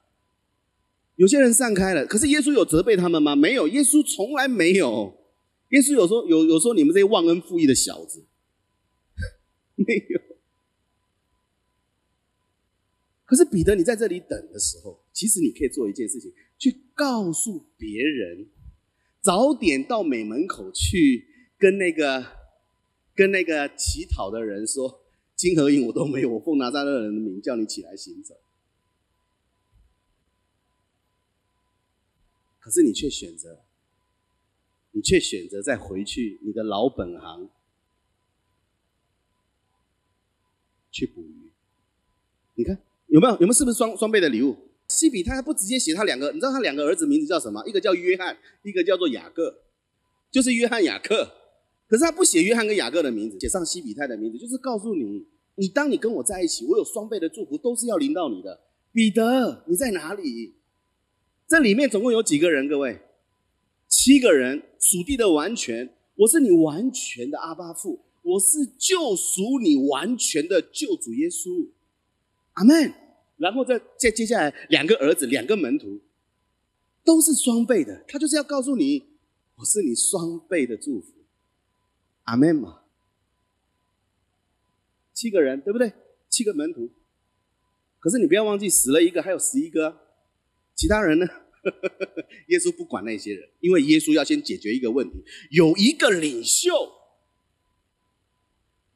[1.15, 2.05] 有些人散开了。
[2.05, 3.37] 可是耶稣有责备他们吗？
[3.37, 5.17] 没有，耶稣从来没有。
[5.71, 8.25] 耶稣有说有有说你们这些忘恩负义的小子，
[9.77, 10.21] 没有。
[13.27, 18.49] 可是彼得，你在这里等的时候，其实你可以做一件事情，去告诉别人，
[19.21, 21.27] 早点到美门口去，
[21.59, 22.25] 跟那个
[23.15, 25.03] 跟那个乞讨的人说，
[25.39, 28.35] 金和银我都没有，我奉拿撒勒人的名叫你起来行走。
[32.59, 33.61] 可是你却选择，
[34.91, 37.49] 你却选择再回去你的老本行
[40.91, 41.53] 去捕鱼，
[42.57, 42.77] 你看。
[43.07, 43.35] 有没有？
[43.35, 43.53] 有没有？
[43.53, 44.57] 是不是双双倍的礼物？
[44.89, 47.65] 西比他还不直接写他两个，你知道他两个儿子名字叫什么？
[47.65, 49.63] 一个叫约翰，一个叫做雅各，
[50.33, 51.38] 就是约翰雅各。
[51.89, 58.61] 可是他不写约翰跟雅各的名字，写上西比泰的名字，就是告诉你，你当你跟我在一起，我有双倍的祝福，都是要临到你的。
[58.93, 60.55] 彼得，你在哪里？
[61.47, 62.69] 这里面总共有几个人？
[62.69, 63.01] 各位，
[63.89, 71.69] 七个人，属地的完全，我是你完全的阿巴父，我是救赎你完全的救主耶稣。
[72.53, 72.93] 阿门。
[73.39, 76.01] 然后再再接下来两个儿子，两个门徒，
[77.05, 78.05] 都是双倍的。
[78.09, 79.05] 他就是要告诉你，
[79.55, 81.13] 我是你双倍的祝福。
[82.29, 82.83] 阿门嘛。
[85.15, 85.93] 七个人对不对？
[86.29, 86.91] 七个门徒。
[87.99, 90.07] 可是你不要忘记，死了一个，还有十一个。
[90.75, 91.27] 其他人呢？
[92.49, 95.25] 耶稣不管那些人，因为耶稣要先解决一个问题。
[95.51, 96.71] 有一个领袖，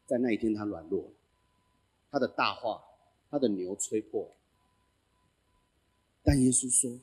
[0.06, 1.14] 在那一天他软弱了，
[2.10, 2.84] 他的大话。
[3.32, 4.36] 他的牛吹破，
[6.22, 7.00] 但耶稣说：“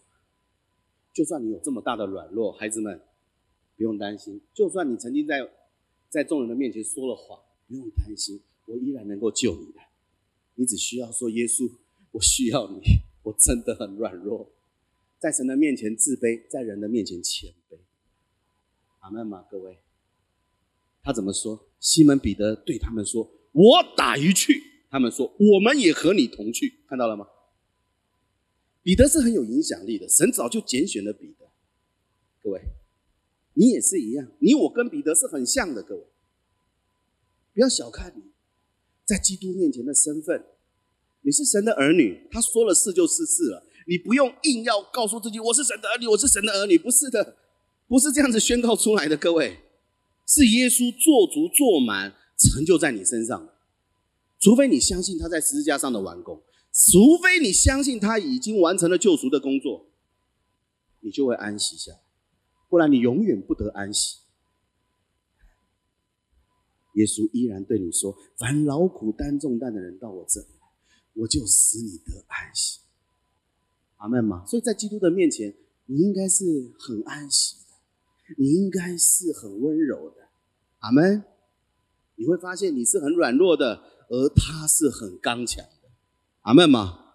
[1.12, 3.02] 就算你有这么大的软弱，孩子们
[3.76, 5.40] 不用担心；就算你曾经在
[6.10, 9.80] 在众人的面前说了谎，不用担心，我依然能够救你的。
[10.56, 11.72] 你只需要说：‘耶稣，
[12.12, 12.82] 我需要你，
[13.24, 14.52] 我真的很软弱，
[15.20, 17.78] 在神的面前自卑，在人的面前谦卑。’
[19.00, 19.46] 阿门吗？
[19.50, 19.80] 各位，
[21.04, 21.68] 他怎么说？
[21.80, 27.28] 西门彼得对他们说：‘我打鱼去。’他们说：“我们也和你同去，看到了吗？”
[28.82, 31.48] 彼得是很有影响力的，神早就拣选了彼得。
[32.42, 32.60] 各位，
[33.60, 35.84] 你也是一样，你我跟彼得是很像的。
[35.84, 36.04] 各位，
[37.54, 38.32] 不要小看你
[39.04, 40.46] 在基督面前的身份，
[41.24, 42.26] 你是神的儿女。
[42.32, 47.36] 他说了是就是是了，你不用硬要告诉自己我是神的儿女，我是神的儿女，不是的，
[47.86, 49.18] 不是这样子宣告出来的。
[49.18, 49.58] 各位，
[50.26, 53.50] 是耶稣做足做满，成就在你身上。
[54.40, 56.42] 除非你相信他在十字架上的完工，
[56.72, 59.88] 除非你相信他已经完成了救赎的工作，
[61.02, 62.00] 你就会安息下来，
[62.70, 64.20] 不然你永远不得安息。
[66.94, 70.68] 耶稣依然对你说：“凡劳苦担重担的人到我这里来，
[71.16, 72.80] 我就使你得安息。”
[73.98, 74.46] 阿门吗？
[74.46, 75.54] 所以在基督的面前，
[75.88, 80.30] 你应该是很安息的，你应该是很温柔的。
[80.80, 81.24] 阿门。
[82.16, 83.84] 你会发现你是很软弱的。
[84.12, 85.90] 而他是很刚强的，
[86.42, 87.14] 阿门吗？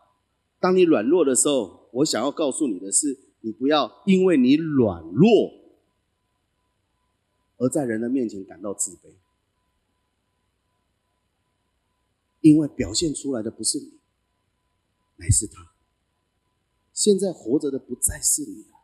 [0.60, 5.52] 当你软弱的时候，我想要告诉你的是，你不要因为你软弱
[7.58, 9.12] 而在人的面前感到自卑，
[12.40, 13.98] 因为表现出来的不是你，
[15.16, 15.72] 乃是他。
[16.94, 18.78] 现在活着的不再是你了，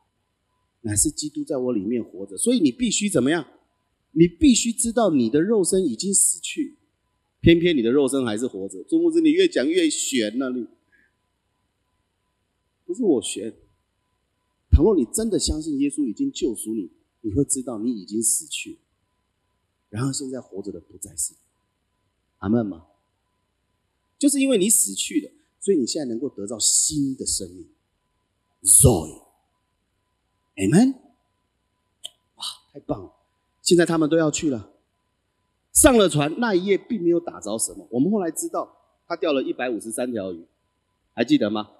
[0.82, 2.36] 乃是基督在我里面活着。
[2.36, 3.46] 所以你必须怎么样？
[4.10, 6.76] 你必须知道你的肉身已经死去。
[7.40, 10.50] 偏偏你的肉身还是活着，朱牧师，你越讲越悬了。
[10.50, 10.66] 你
[12.84, 13.54] 不是我悬。
[14.80, 18.78] 倘若你真的相信耶稣已经救赎你，你会知道你已经死去，
[19.90, 21.34] 然后现在活着的不再是
[22.38, 22.86] 阿门吗？
[24.18, 27.68] 就是因为你死去了，所以你现在能够得到新的生命。
[28.62, 29.18] Zoe，Amen。
[32.36, 33.12] 哇，太棒了！
[33.60, 34.72] 现在他们都要去了。
[35.74, 37.86] 上了船那一夜并没有打着什么。
[37.90, 40.46] 我们后来知道，他钓了一百五十三条鱼，
[41.12, 41.70] 还记得吗？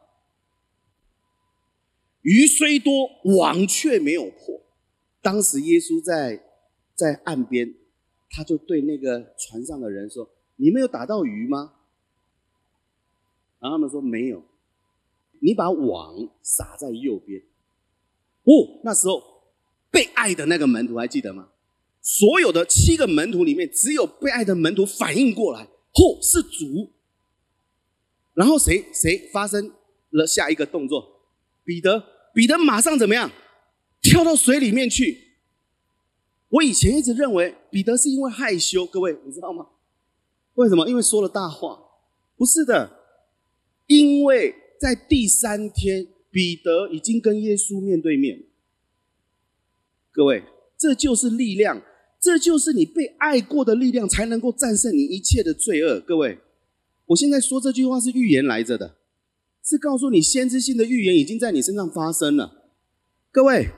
[2.30, 4.62] 鱼虽多，网却没有破。
[5.20, 6.40] 当时耶稣在
[6.94, 7.74] 在岸边，
[8.30, 11.72] 他就对那个船上的人说：“你们有打到鱼吗？”
[13.58, 14.44] 然后他们说：“没有。”
[15.42, 17.40] 你把网撒在右边。
[18.44, 19.20] 哦，那时候
[19.90, 21.48] 被爱的那个门徒还记得吗？
[22.00, 26.92] 所有的七个门徒里面，只有被爱的门徒反应过来，嚯，是主！
[28.34, 29.72] 然后谁谁发生
[30.10, 31.26] 了下一个动作？
[31.64, 33.30] 彼得，彼得马上怎么样？
[34.00, 35.28] 跳到水里面去。
[36.48, 39.66] 我以前一直认为彼得是因为害羞，各位你知道吗？
[40.54, 40.88] 为什么？
[40.88, 41.78] 因为说了大话？
[42.36, 42.90] 不是的，
[43.86, 48.44] 因为在第三天，彼得已经跟耶稣面对面。
[50.10, 50.42] 各位，
[50.76, 51.82] 这就是力量，
[52.20, 56.00] 这就是你被爱过的力量，才能够战胜你一切的罪恶。
[56.00, 56.40] 各位，
[57.06, 58.96] 我现在说这句话是预言来着的，
[59.70, 62.72] 是告诉你先知性的预言已经在你身上发生了。
[63.30, 63.70] 各位。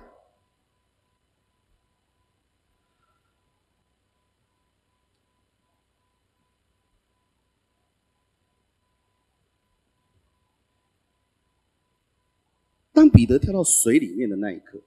[12.94, 14.80] 当彼得跳到水里面的那一刻，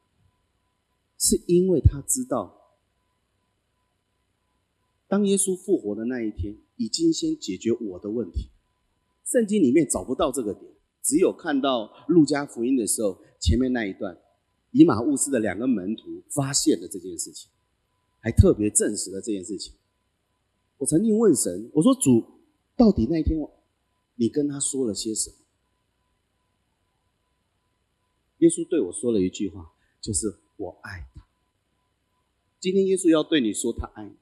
[1.19, 2.77] 是因为他知道，
[5.07, 8.49] 当耶稣复活的那一天，已经先解决我的问题。
[9.23, 10.74] 圣经里面找不到这个点，
[11.05, 14.17] 只有看到路加福音的时候，前面那一段，
[14.71, 17.51] 以马兀斯的两个门徒发现了这件事情，
[18.19, 19.75] 还特别证实了这件事情。
[20.79, 22.25] 我曾经问神，我说主，
[22.75, 23.39] 到底那一天，
[24.15, 25.35] 你跟他说了些什么？
[28.39, 31.23] 耶稣对我说了一句话，就是“我爱他”。
[32.59, 34.15] 今天耶稣要对你说他爱你，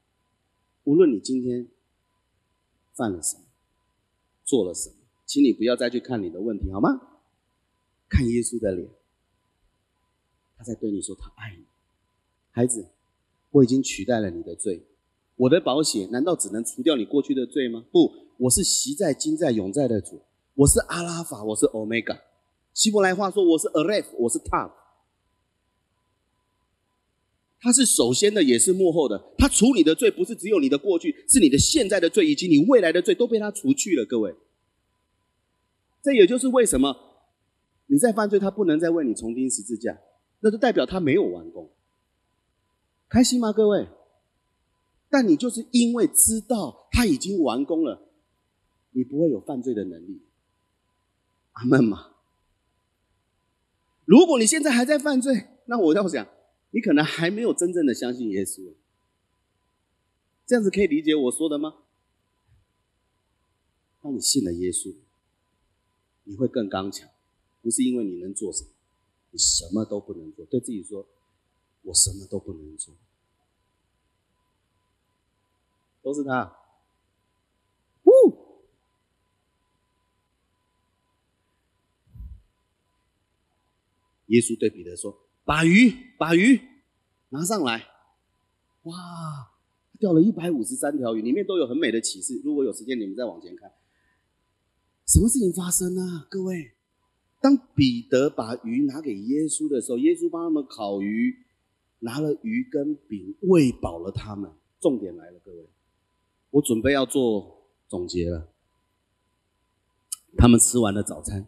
[0.84, 1.66] 无论你今天
[2.92, 3.44] 犯了什么，
[4.44, 4.96] 做了什么，
[5.34, 6.90] 请你不要再去看你的问题，好吗？
[8.08, 8.88] 看耶稣的脸，
[10.56, 11.64] 他在对你说他爱你，
[12.52, 12.86] 孩子，
[13.50, 14.86] 我已经取代了你的罪。
[15.34, 17.84] 我的保险难道只能除掉你过去的罪吗？
[17.90, 20.22] 不，我是习在、今在、永在的主，
[20.54, 22.16] 我是阿拉法，我是欧米伽。
[22.72, 24.70] 希伯来话说：“我是 Aref，我是 Top。
[27.58, 29.32] 他是首先的，也是幕后的。
[29.36, 34.06] 他除你的罪，不是只有你的过去，是你的现在的罪以及你未来的罪都被他除去了。
[34.06, 34.32] 各位，
[36.04, 36.94] 这也就是为什么
[37.86, 39.98] 你在犯罪，他不能再为你重钉十字架，
[40.40, 41.70] 那就代表他没有完工。
[43.08, 43.88] 开心吗，各位？
[45.08, 48.10] 但你就是因为知道他已经完工了，
[48.90, 50.20] 你不会有犯罪的能力。
[51.52, 52.10] 阿门吗？
[54.04, 56.28] 如果你现在还在犯罪，那我要想，
[56.72, 58.74] 你可能还没有真正的相信耶稣。
[60.44, 61.76] 这样子可以理解我说的吗？
[64.02, 64.94] 当你信了耶稣，
[66.24, 67.08] 你会更刚强，
[67.62, 68.70] 不是因为你能做什么，
[69.30, 70.44] 你什么都不能做。
[70.46, 71.06] 对自己说，
[71.82, 72.94] 我什么都不能做，
[76.02, 76.58] 都是他。
[84.28, 86.58] 耶稣对彼得说：“把鱼，把鱼
[87.28, 87.86] 拿上来。”
[88.84, 89.52] 哇，
[90.00, 92.40] 钓了一百五十三条鱼，里面都有很美的启示。
[92.42, 93.70] 如果有时间，你们再往前看，
[95.06, 96.26] 什么事情发生呢？
[96.30, 96.72] 各位，
[97.40, 101.44] 当彼得把鱼拿给耶稣的时候，耶稣帮他们烤鱼，
[102.00, 104.50] 拿了鱼跟饼喂饱了他们。
[104.80, 105.68] 重点来了，各位，
[106.50, 108.50] 我准备要做总结了。
[110.36, 111.46] 他们吃完了早餐。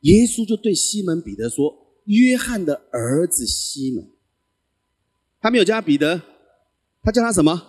[0.00, 4.10] 耶稣就对西门彼得说：“约翰的儿子西门，
[5.40, 6.20] 他没有叫他彼得，
[7.02, 7.68] 他叫他什么？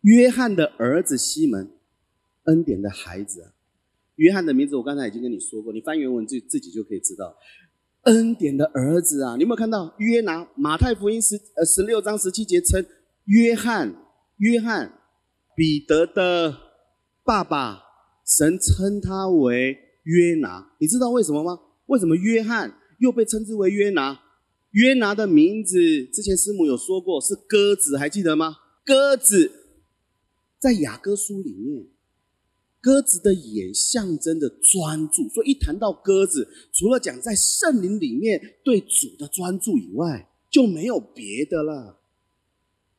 [0.00, 1.75] 约翰的儿子西门，
[2.46, 3.52] 恩典的孩子。
[4.16, 7.36] 约翰的名字我刚才已经跟你说过，你翻原文自自己就可以知道，
[8.02, 9.36] 恩典的儿子啊！
[9.36, 10.48] 你有没有看到约拿？
[10.56, 12.84] 马太福音十呃十六章十七节称
[13.26, 13.94] 约翰，
[14.38, 14.92] 约翰
[15.54, 16.56] 彼得的
[17.22, 17.82] 爸爸，
[18.24, 21.58] 神称他为。”约拿，你知道为什么吗？
[21.86, 24.20] 为什么约翰又被称之为约拿？
[24.70, 25.76] 约拿的名字
[26.12, 28.54] 之前师母有说过是鸽子，还记得吗？
[28.84, 29.50] 鸽子
[30.60, 31.88] 在雅歌书里面，
[32.86, 41.98] 鸽子的眼象征着专注，所以一谈到鸽子，除了讲在圣灵里面对主的专注以外，就没有别的了。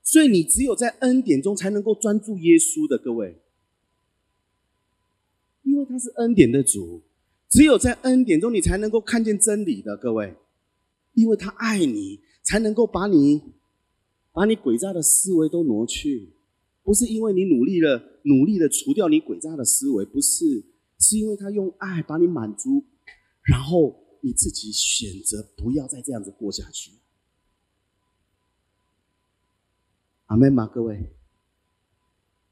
[0.04, 3.42] 所以你只有在恩典中才能够专注耶稣的，各位。
[5.64, 7.04] 因为他是恩典的主，
[7.50, 10.36] 只有在恩典中，你才能够看见真理的，各位。
[11.14, 13.42] 因为他爱你，才能够把你
[14.34, 16.34] 把你诡诈的思维都挪去，
[16.88, 20.46] 不是因为你努力了，努力的除掉你诡诈的思维，不是，
[20.98, 22.86] 是因为他用爱把你满足，
[23.44, 26.92] 然后你自己选择不要再这样子过下去。
[30.28, 30.66] 阿妹吗？
[30.66, 31.14] 各位，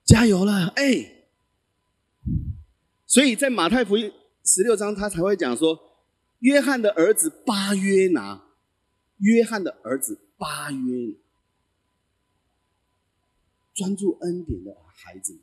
[0.03, 1.29] 加油了，哎。
[3.05, 4.11] 所以在马太福音
[4.43, 5.79] 十六章，他才会讲说，
[6.39, 8.43] 约翰的儿子巴约拿，
[9.19, 11.15] 约翰的儿子巴约，
[13.75, 15.41] 专注恩典的孩子们，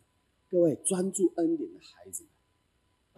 [0.51, 2.33] 各位专注恩典的孩子们，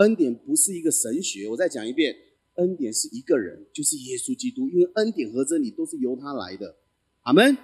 [0.08, 1.48] 恩典不是一个神学。
[1.48, 2.14] 我再讲一遍，
[2.54, 4.68] 恩典是一个人，就是耶稣基督。
[4.68, 6.74] 因为恩典和真理都是由他来的。
[7.22, 7.56] 阿门。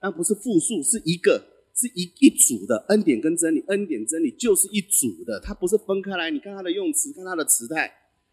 [0.00, 1.40] 那不是复数，是一个，
[1.72, 3.60] 是一一组的恩典跟真理。
[3.68, 6.28] 恩典真理就是一组的，它不是分开来。
[6.28, 7.88] 你看它的用词，看它的词态。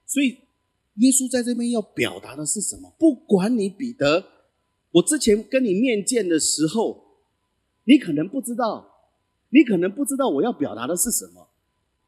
[0.07, 0.29] 所以
[0.95, 2.91] 耶稣在这边要表达的是什么？
[2.97, 4.25] 不管你彼得，
[4.89, 7.08] 我之前跟你面见的时候，
[7.89, 8.87] 你可能不知道，
[9.49, 11.49] 你可能不知道我要表达的是什么。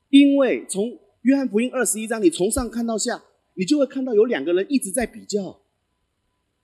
[0.09, 0.83] 因为从
[1.23, 3.23] 约翰福音二十一章，你从上看到下，
[3.55, 5.59] 你就会看到有两个人一直在比较。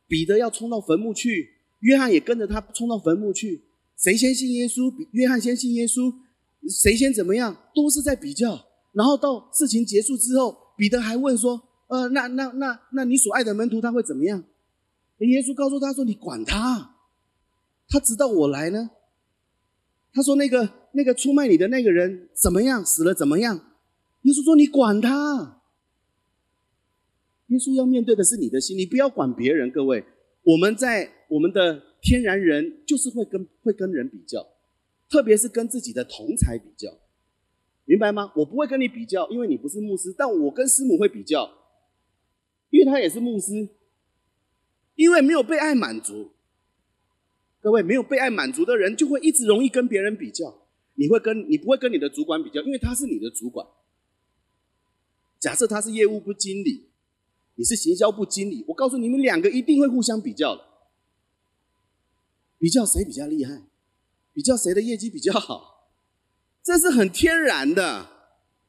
[0.07, 1.49] 彼得要冲到坟墓去，
[1.79, 3.63] 约翰也跟着他冲到坟墓去。
[3.97, 4.95] 谁先信耶稣？
[4.95, 6.13] 比约翰先信耶稣？
[6.69, 7.57] 谁先怎么样？
[7.73, 8.67] 都是在比较。
[8.93, 11.59] 然后到事情结束之后，彼得还问说
[11.89, 14.43] ：“呃，那那那那你所爱的门徒他会怎么样？”
[15.17, 16.95] 耶稣告诉他说：“你管他，
[17.89, 18.91] 他直到我来呢。”
[20.13, 22.83] 他说：“那个。”那个出卖你的那个人怎么样？
[22.83, 23.55] 死了怎么样？
[24.23, 25.61] 耶稣说：“你管他。”
[27.47, 29.69] 耶稣要面对的是你的心，你不要管别人。
[29.69, 30.03] 各位，
[30.41, 34.43] 我们在我们的天然人就是会跟会跟人比较，
[35.07, 36.89] 特别是跟自己的同才比较，
[37.85, 38.33] 明白吗？
[38.37, 41.47] 我不会跟你比较，因为你不是牧师，但我跟师母会比较，
[42.71, 43.69] 因为他也是牧师，
[44.95, 46.31] 因为没有被爱满足。
[47.67, 50.69] 各位，没有被爱满足的人，就会一直容易跟别人比较。
[50.95, 53.67] 你会跟你不会跟你的主管比较，因为他是你的主管。
[55.37, 56.87] 假设他是业务部经理，
[57.55, 60.63] 你是行销部经理，我告诉你们两个一定会互相比较的，
[62.57, 63.63] 比较谁比较厉害，
[64.33, 65.89] 比较谁的业绩比较好，
[66.63, 68.07] 这是很天然的。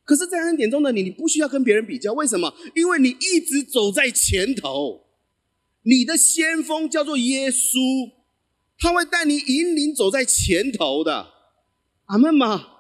[0.03, 2.53] 可是，在恩典中的你，你不需要跟别人比较，为什么？
[2.74, 5.07] 因为你一直走在前头，
[5.82, 8.17] 你的先锋叫做耶稣，
[8.79, 11.35] 他会带你引领走在前头的。
[12.07, 12.76] 阿门吗？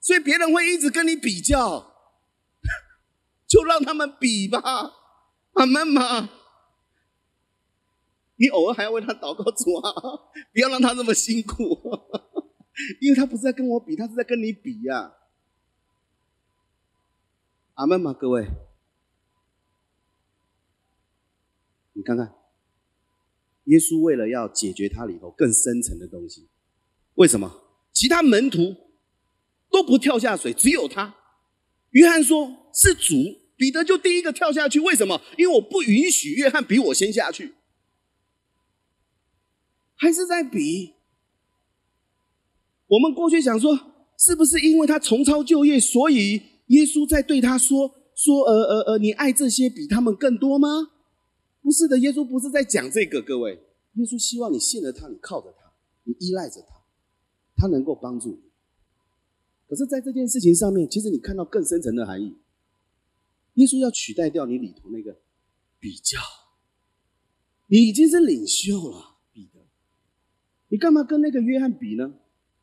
[0.00, 1.92] 所以别人会一直跟你比较，
[3.46, 4.60] 就让他们比吧。
[5.52, 6.30] 阿门吗？
[8.36, 9.92] 你偶尔还要为他祷告主啊，
[10.54, 11.54] 不要让他这么辛苦，
[13.02, 15.12] 因为他不是在跟我比，他是在跟你比呀。
[17.74, 18.14] 阿门吗？
[18.14, 18.48] 各位，
[21.92, 22.34] 你看看，
[23.70, 26.48] 耶稣为了要解决他里头更深层的东西，
[27.14, 27.62] 为什么？
[27.92, 28.74] 其他门徒
[29.70, 31.14] 都不跳下水，只有他。
[31.90, 33.14] 约翰说：“是主。”
[33.56, 34.80] 彼得就第一个跳下去。
[34.80, 35.20] 为什么？
[35.36, 37.52] 因为我不允许约翰比我先下去。
[39.96, 40.94] 还是在比。
[42.86, 43.78] 我们过去想说，
[44.18, 50.68] 是不是因为他重操旧业，所以耶稣在对他说：“说，呃呃呃，你爱这些比他们更多吗？”
[51.70, 53.22] 不是的，耶稣不是在讲这个。
[53.22, 53.52] 各位，
[53.92, 55.70] 耶稣希望你信了他，你靠着他，
[56.02, 56.74] 你依赖着他。
[57.54, 58.50] 他能够帮助你，
[59.68, 62.36] 可是，在这件事情上面，其实你看到更深层的含义。
[63.54, 65.16] 耶稣要取代掉你里头那个
[65.78, 66.18] 比较，
[67.68, 69.60] 你已经是领袖了，彼得，
[70.70, 72.14] 你干嘛跟那个约翰比呢？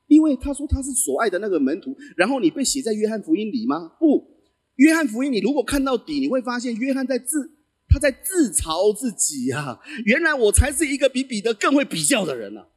[0.07, 3.95] 因为他说他是所爱的那个门徒，然后你被写在约翰福音里吗？
[3.99, 4.35] 不，
[4.75, 7.56] 约翰福音你如果看到底，你会发现约翰在自
[7.89, 9.81] 他在自嘲自己啊！
[10.05, 12.67] 原来我才是一个比彼得更会比较的人呢。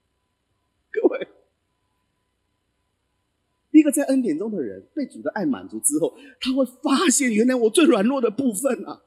[0.92, 1.28] 各位，
[3.70, 9.02] 一个在恩典中的人，被主的爱满足之后，他会发现，原来我最软弱的部分啊，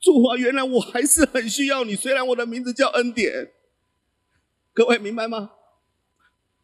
[0.00, 1.94] 主啊，原来我还是很需要你。
[1.94, 3.52] 虽然我的名字叫恩典，
[4.72, 5.50] 各位明白吗？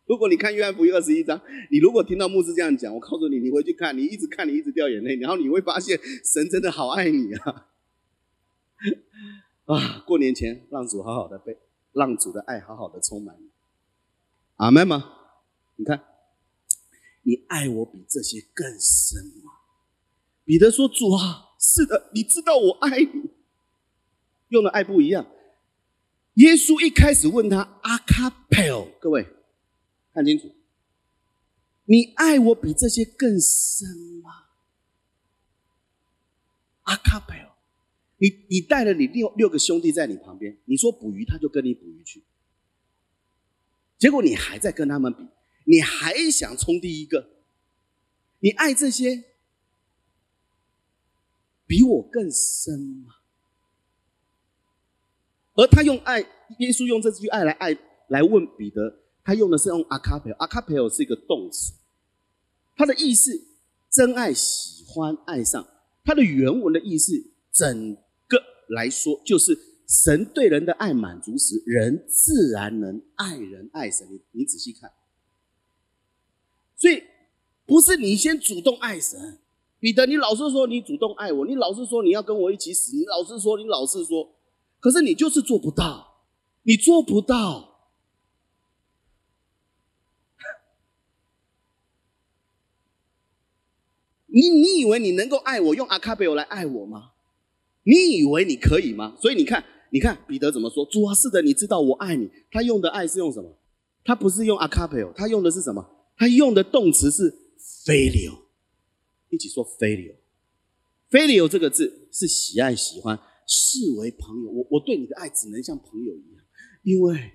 [0.09, 1.39] 如果你看约翰福音二十一章，
[1.71, 7.69] 你如果听到牧师这样讲，我告诉你，你回去看，你一直看，你一直掉眼泪，然后你会发现，神真的好爱你啊！
[9.67, 11.59] 啊，过年前让主好好的被，
[11.93, 13.37] 让主的爱好好的充满。
[14.57, 15.13] 阿门吗？
[15.77, 16.03] 你看，
[17.25, 19.53] 你爱我比这些更深吗？
[20.45, 23.31] 彼得说：“主啊，是的，你知道我爱你。”
[24.49, 25.27] 用的爱不一样。
[26.37, 29.27] 耶稣一开始问他：“阿卡佩尔，各位
[30.19, 30.53] 看清楚，
[31.85, 33.87] 你爱我比这些更深
[34.21, 34.47] 吗？”
[36.83, 37.53] 阿卡贝尔，
[38.17, 42.25] 你你带了你六六个兄弟在你旁边，你说捕鱼，他就跟你捕鱼去。
[43.97, 45.25] 结果你还在跟他们比，
[45.67, 47.31] 你还想冲第一个？
[48.41, 49.23] 你爱这些
[51.65, 53.15] 比我更深吗？
[55.55, 56.19] 而他用爱，
[56.59, 58.98] 耶稣用这句爱来爱来问彼得，
[59.29, 61.75] 他用的是用阿卡佩尔，阿卡佩尔是一个动词，
[62.75, 63.31] 它的意思
[63.91, 65.69] 真爱、喜欢、爱上，
[66.03, 67.13] 它的原文的意思
[67.53, 67.95] 整
[68.27, 69.67] 个来说就是。
[69.89, 74.07] 神对人的爱满足时，人自然能爱人爱神。
[74.11, 74.93] 你你仔细看，
[76.77, 77.03] 所以
[77.65, 79.39] 不是你先主动爱神。
[79.81, 84.31] 彼得，你老是说你主动爱我，你老是说你要跟我一起死，你老是说，你老是说，
[84.79, 86.25] 可是你就是做不到，
[86.65, 87.78] 你做不到。
[94.31, 97.13] 你你以为你能够爱我，用阿卡贝欧来爱我吗？
[97.85, 99.17] 你以为你可以吗？
[99.21, 100.85] 所以你看，你看彼得怎么说？
[100.87, 102.31] 主啊，是的，你知道我爱你。
[102.51, 103.59] 他用的爱是用什么？
[104.05, 105.83] 他不是用阿卡贝欧，他用的是什么？
[106.17, 107.35] 他用的动词是
[107.87, 108.39] failure。
[109.31, 110.17] 一起说 failure。
[111.11, 114.51] failure 这个字是喜爱、喜欢、视为朋友。
[114.51, 116.45] 我我对你的爱只能像朋友一样，
[116.83, 117.33] 因为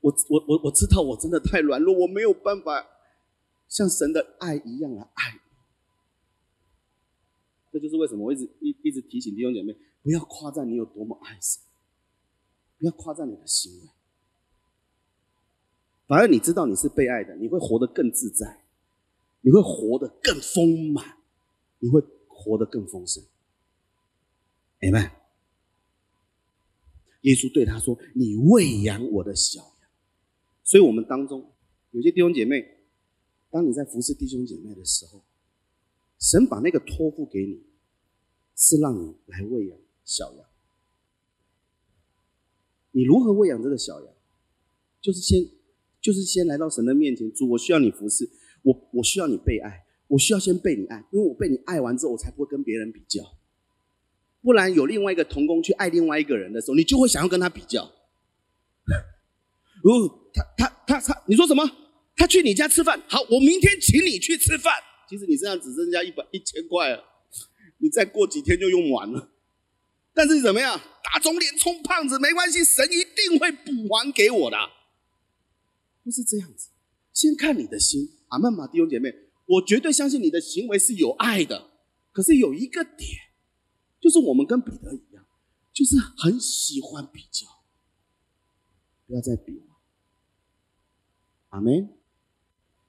[0.00, 2.86] 我我我我知道我真的太软弱，我没有办法
[3.68, 5.47] 像神的爱一样来爱你。
[7.78, 11.62] 这就是为什么我一直一一直提醒弟兄姐妹，不要夸赞你有多么爱神，
[12.78, 13.88] 不要夸赞你的行为，
[16.06, 18.64] 反而你知道你是被爱的，你会活得更自在。
[19.40, 21.16] 你会活得更丰满，
[21.78, 23.22] 你会活得更丰盛。
[24.80, 25.14] 明白。
[27.20, 29.90] 耶稣对他说：“你喂养我的小羊。”
[30.64, 31.52] 所以，我们当中
[31.92, 32.82] 有些弟兄姐妹，
[33.48, 35.22] 当你在服侍弟兄姐妹的时候，
[36.18, 37.62] 神把那个托付给你，
[38.58, 40.44] 是让你来喂养小羊。
[42.90, 44.12] 你如何喂养这个小羊？
[45.00, 45.46] 就是先，
[46.00, 48.28] 就是先来到神的面前，主，我需要你服侍。
[48.62, 53.22] 我我需要你被爱，我需要先被你爱，因为我被你爱完之后，我才不会跟别人比较。
[54.42, 57.84] 不然有另外一个童工去爱另外一个人的时候，你就会想要跟他比较。
[59.84, 61.62] 哦，他他他他，你说什么？
[62.16, 64.74] 他去你家吃饭，好，我明天请你去吃饭。
[65.08, 67.04] 其实你身上只剩下一百一千块了，
[67.78, 69.32] 你再过几天就用完了。
[70.12, 70.80] 但是怎么样？
[71.04, 74.56] 打肿脸充胖子没关系，神一定会补还给我的。
[76.02, 76.70] 不是这样子，
[77.12, 78.18] 先看你的心。
[78.28, 79.12] 阿曼玛弟兄姐妹，
[79.46, 81.70] 我绝对相信你的行为是有爱的。
[82.12, 83.08] 可是有一个点，
[84.00, 85.24] 就是我们跟彼得一样，
[85.72, 87.46] 就是很喜欢比较。
[89.06, 89.76] 不要再比了。
[91.50, 91.94] 阿门。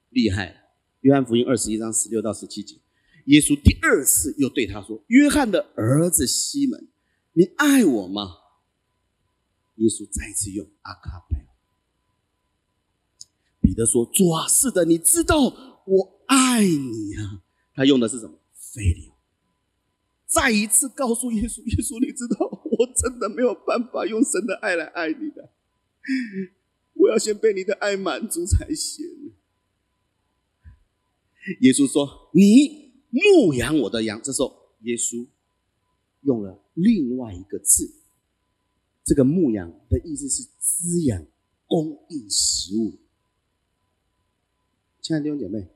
[0.10, 0.72] 厉害！
[1.02, 2.82] 约翰福音二十一章十六到十七节，
[3.26, 6.90] 耶稣第二次又对他说：“约翰的儿子西门，
[7.34, 8.38] 你爱我吗？”
[9.78, 11.38] 耶稣再次用阿卡贝。
[13.62, 15.40] 彼得说：“主啊，是的，你知道
[15.86, 17.44] 我爱你啊。”
[17.76, 18.40] 他用的是什么？
[18.74, 19.14] 非流。
[20.26, 25.52] 再一次告诉耶稣：“耶稣，你知道我真的没有办法用神的爱来爱你的，
[26.94, 29.06] 我要先被你的爱满足才行。”
[31.62, 35.26] 耶稣说：“你牧养我的羊。”这时候，耶稣
[36.22, 37.92] 用了另外一个字，
[39.04, 41.26] 这个牧养的意思是滋养、
[41.66, 42.98] 供应食物。
[45.02, 45.68] 亲爱的弟兄姐妹，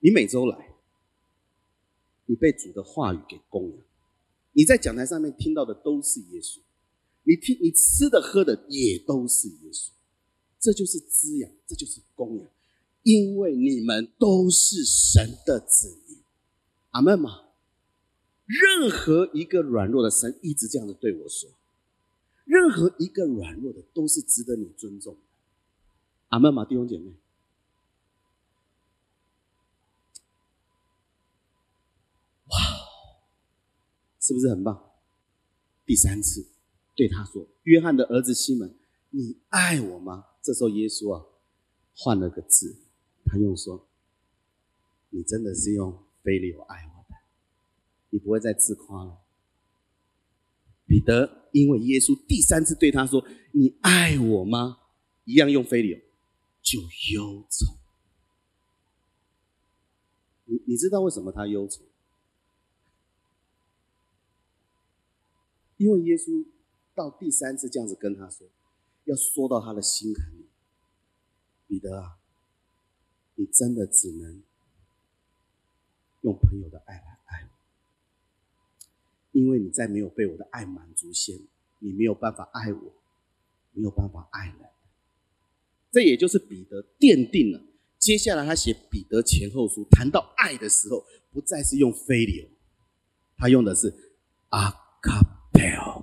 [0.00, 0.74] 你每周来，
[2.26, 3.78] 你被主的话语给供养，
[4.52, 6.60] 你在讲台上面听到的都是耶稣，
[7.22, 9.90] 你听你吃的喝的也都是耶稣，
[10.60, 12.46] 这就是滋养，这就是供养，
[13.02, 16.03] 因为你们都是神的子民，
[16.94, 17.40] 阿门吗？
[18.46, 21.50] 任何一个软弱的神一直这样的对我说，
[22.44, 25.20] 任何一个软弱的都是值得你尊重的，
[26.28, 26.64] 阿门吗？
[26.64, 27.10] 弟兄姐妹。
[32.46, 32.56] 哇
[34.20, 34.92] 是不是很棒？
[35.84, 36.46] 第三次
[36.94, 38.78] 对他说：“约翰的儿子西门，
[39.10, 41.26] 你爱我吗？”这时候耶稣啊
[41.96, 42.76] 换了个字，
[43.24, 43.88] 他用说
[45.10, 47.14] ：“你真的是用非礼爱我的，
[48.10, 49.20] 你不会再自夸了。”
[50.86, 54.78] 彼得因为耶稣第三次对他说：“你爱我吗？”
[55.24, 56.02] 一样用非礼，
[56.60, 56.80] 就
[57.14, 57.78] 忧愁。
[60.44, 61.82] 你你知道为什么他忧愁？
[65.78, 66.46] 因为耶稣
[66.94, 68.46] 到第三次这样子跟他说，
[69.04, 70.46] 要说到他的心坎里，
[71.66, 72.18] 彼得啊，
[73.36, 74.42] 你真的只能
[76.24, 77.50] 用朋友的爱来爱我，
[79.32, 81.38] 因为你在没有被我的爱满足先，
[81.78, 82.94] 你没有办法爱我，
[83.72, 84.70] 没有办法爱人。
[85.92, 87.62] 这也就是彼得奠定了
[87.98, 92.48] 接下来他写彼得前后书谈到爱的时候，不再是用非流，
[93.36, 93.94] 他用的是
[94.48, 94.70] 阿
[95.00, 95.30] 卡。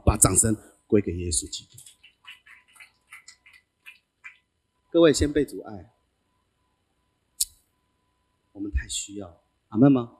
[0.03, 0.55] 把掌声
[0.87, 1.77] 归给耶稣基督。
[4.91, 5.93] 各位先被主爱，
[8.51, 10.17] 我们太需要阿门吗？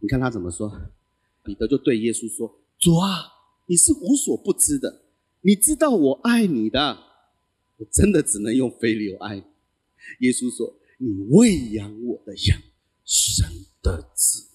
[0.00, 0.70] 你看他怎么说？
[1.42, 3.32] 彼得就对耶稣说：“主啊，
[3.66, 5.02] 你是无所不知的，
[5.40, 6.98] 你知道我爱你的，
[7.78, 9.36] 我真的只能用非流爱。”
[10.20, 12.60] 耶稣说：“你喂养我的羊，
[13.04, 13.46] 神
[13.82, 14.46] 的子。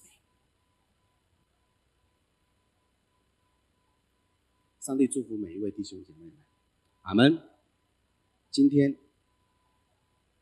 [4.79, 6.33] 上帝祝福每一位弟兄姐妹们，
[7.01, 7.39] 阿门。
[8.51, 8.95] 今天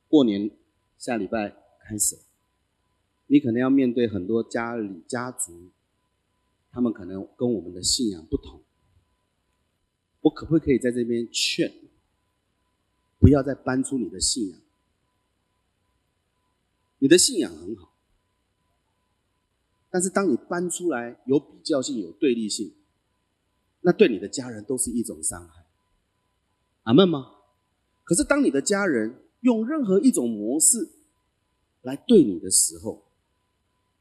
[0.09, 0.51] 过年
[0.97, 1.49] 下礼拜
[1.81, 2.17] 开始，
[3.27, 5.69] 你可能要面对很多家里家族，
[6.71, 8.61] 他们可能跟我们的信仰不同。
[10.21, 11.73] 我可不可以在这边劝，
[13.19, 14.59] 不要再搬出你的信仰？
[16.99, 17.93] 你的信仰很好，
[19.89, 22.73] 但是当你搬出来有比较性、有对立性。
[23.81, 25.63] 那对你的家人都是一种伤害，
[26.83, 27.35] 阿门吗？
[28.03, 30.89] 可是当你的家人用任何一种模式
[31.83, 33.03] 来对你的时候，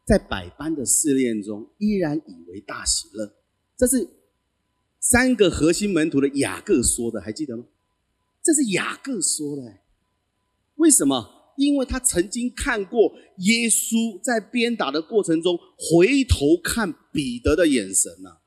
[0.06, 3.34] 在百般的试炼中，依然以为大喜乐。
[3.76, 4.08] 这是
[5.00, 7.64] 三个核心门徒的雅各说的，还记得吗？
[8.40, 9.80] 这是雅各说的。
[10.76, 11.52] 为什么？
[11.56, 18.38] 因为他曾经看过耶稣在鞭打的过程中回头看彼得的眼神呐。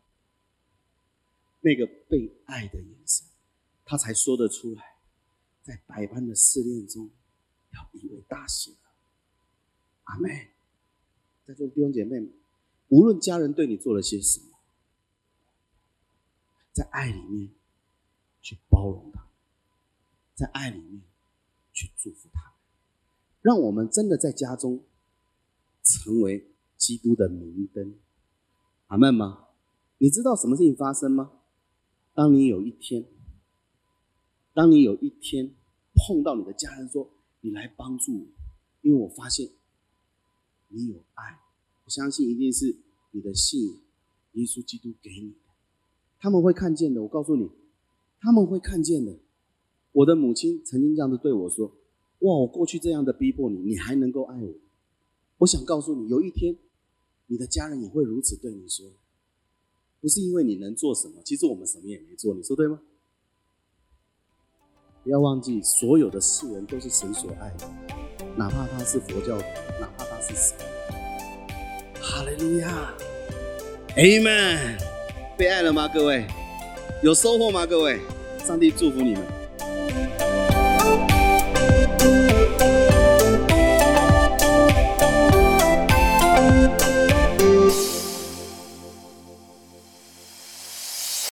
[1.61, 3.27] 那个被爱的眼神，
[3.85, 4.83] 他才说得出来，
[5.63, 7.11] 在百般的试炼中，
[7.75, 8.90] 要以为大喜了。
[10.11, 10.49] 阿妹，
[11.47, 12.33] 在座弟兄姐妹们，
[12.89, 14.59] 无论家人对你做了些什么，
[16.73, 17.51] 在爱里面
[18.43, 19.29] 去包容他，
[20.35, 21.03] 在爱里面
[21.73, 22.55] 去祝福他，
[23.41, 24.83] 让我们真的在家中
[25.85, 27.95] 成为基督的明灯。
[28.89, 29.47] 阿妹吗？
[29.99, 31.31] 你知道什么事情发生吗？
[32.15, 33.07] 当你有一天，
[34.53, 35.55] 当你有一天
[35.95, 37.09] 碰到你的家人说
[37.43, 38.27] ：“你来帮助我，
[38.81, 39.49] 因为我发现
[40.71, 41.39] 你有爱。”
[41.85, 42.75] 我相信一定是
[43.13, 43.81] 你的信，
[44.33, 45.53] 耶稣基督给你的，
[46.19, 47.03] 他们会看见的。
[47.03, 47.51] 我告诉你，
[48.21, 49.19] 他们会看见的。
[49.93, 51.67] 我的母亲曾经这样子对我说
[52.21, 54.55] ：“哇，我过去这样的逼迫你，你还能够爱我？”
[55.39, 56.57] 我想告诉你，有一天。
[57.33, 58.91] 你的家人也会如此对你说，
[60.01, 62.83] 不是因为你能做什么，其实我们什么也没做，你说对吗？
[65.05, 67.69] 不要忘记，所有的世人都是神所爱的，
[68.37, 69.45] 哪怕他是佛教徒，
[69.81, 69.87] 哪
[72.01, 72.69] 哈利路亚
[73.97, 74.79] ，Amen，
[75.37, 75.89] 被爱了吗？
[75.93, 76.27] 各位，
[77.03, 77.65] 有收获吗？
[77.65, 78.01] 各位，
[78.45, 79.23] 上帝祝福你们。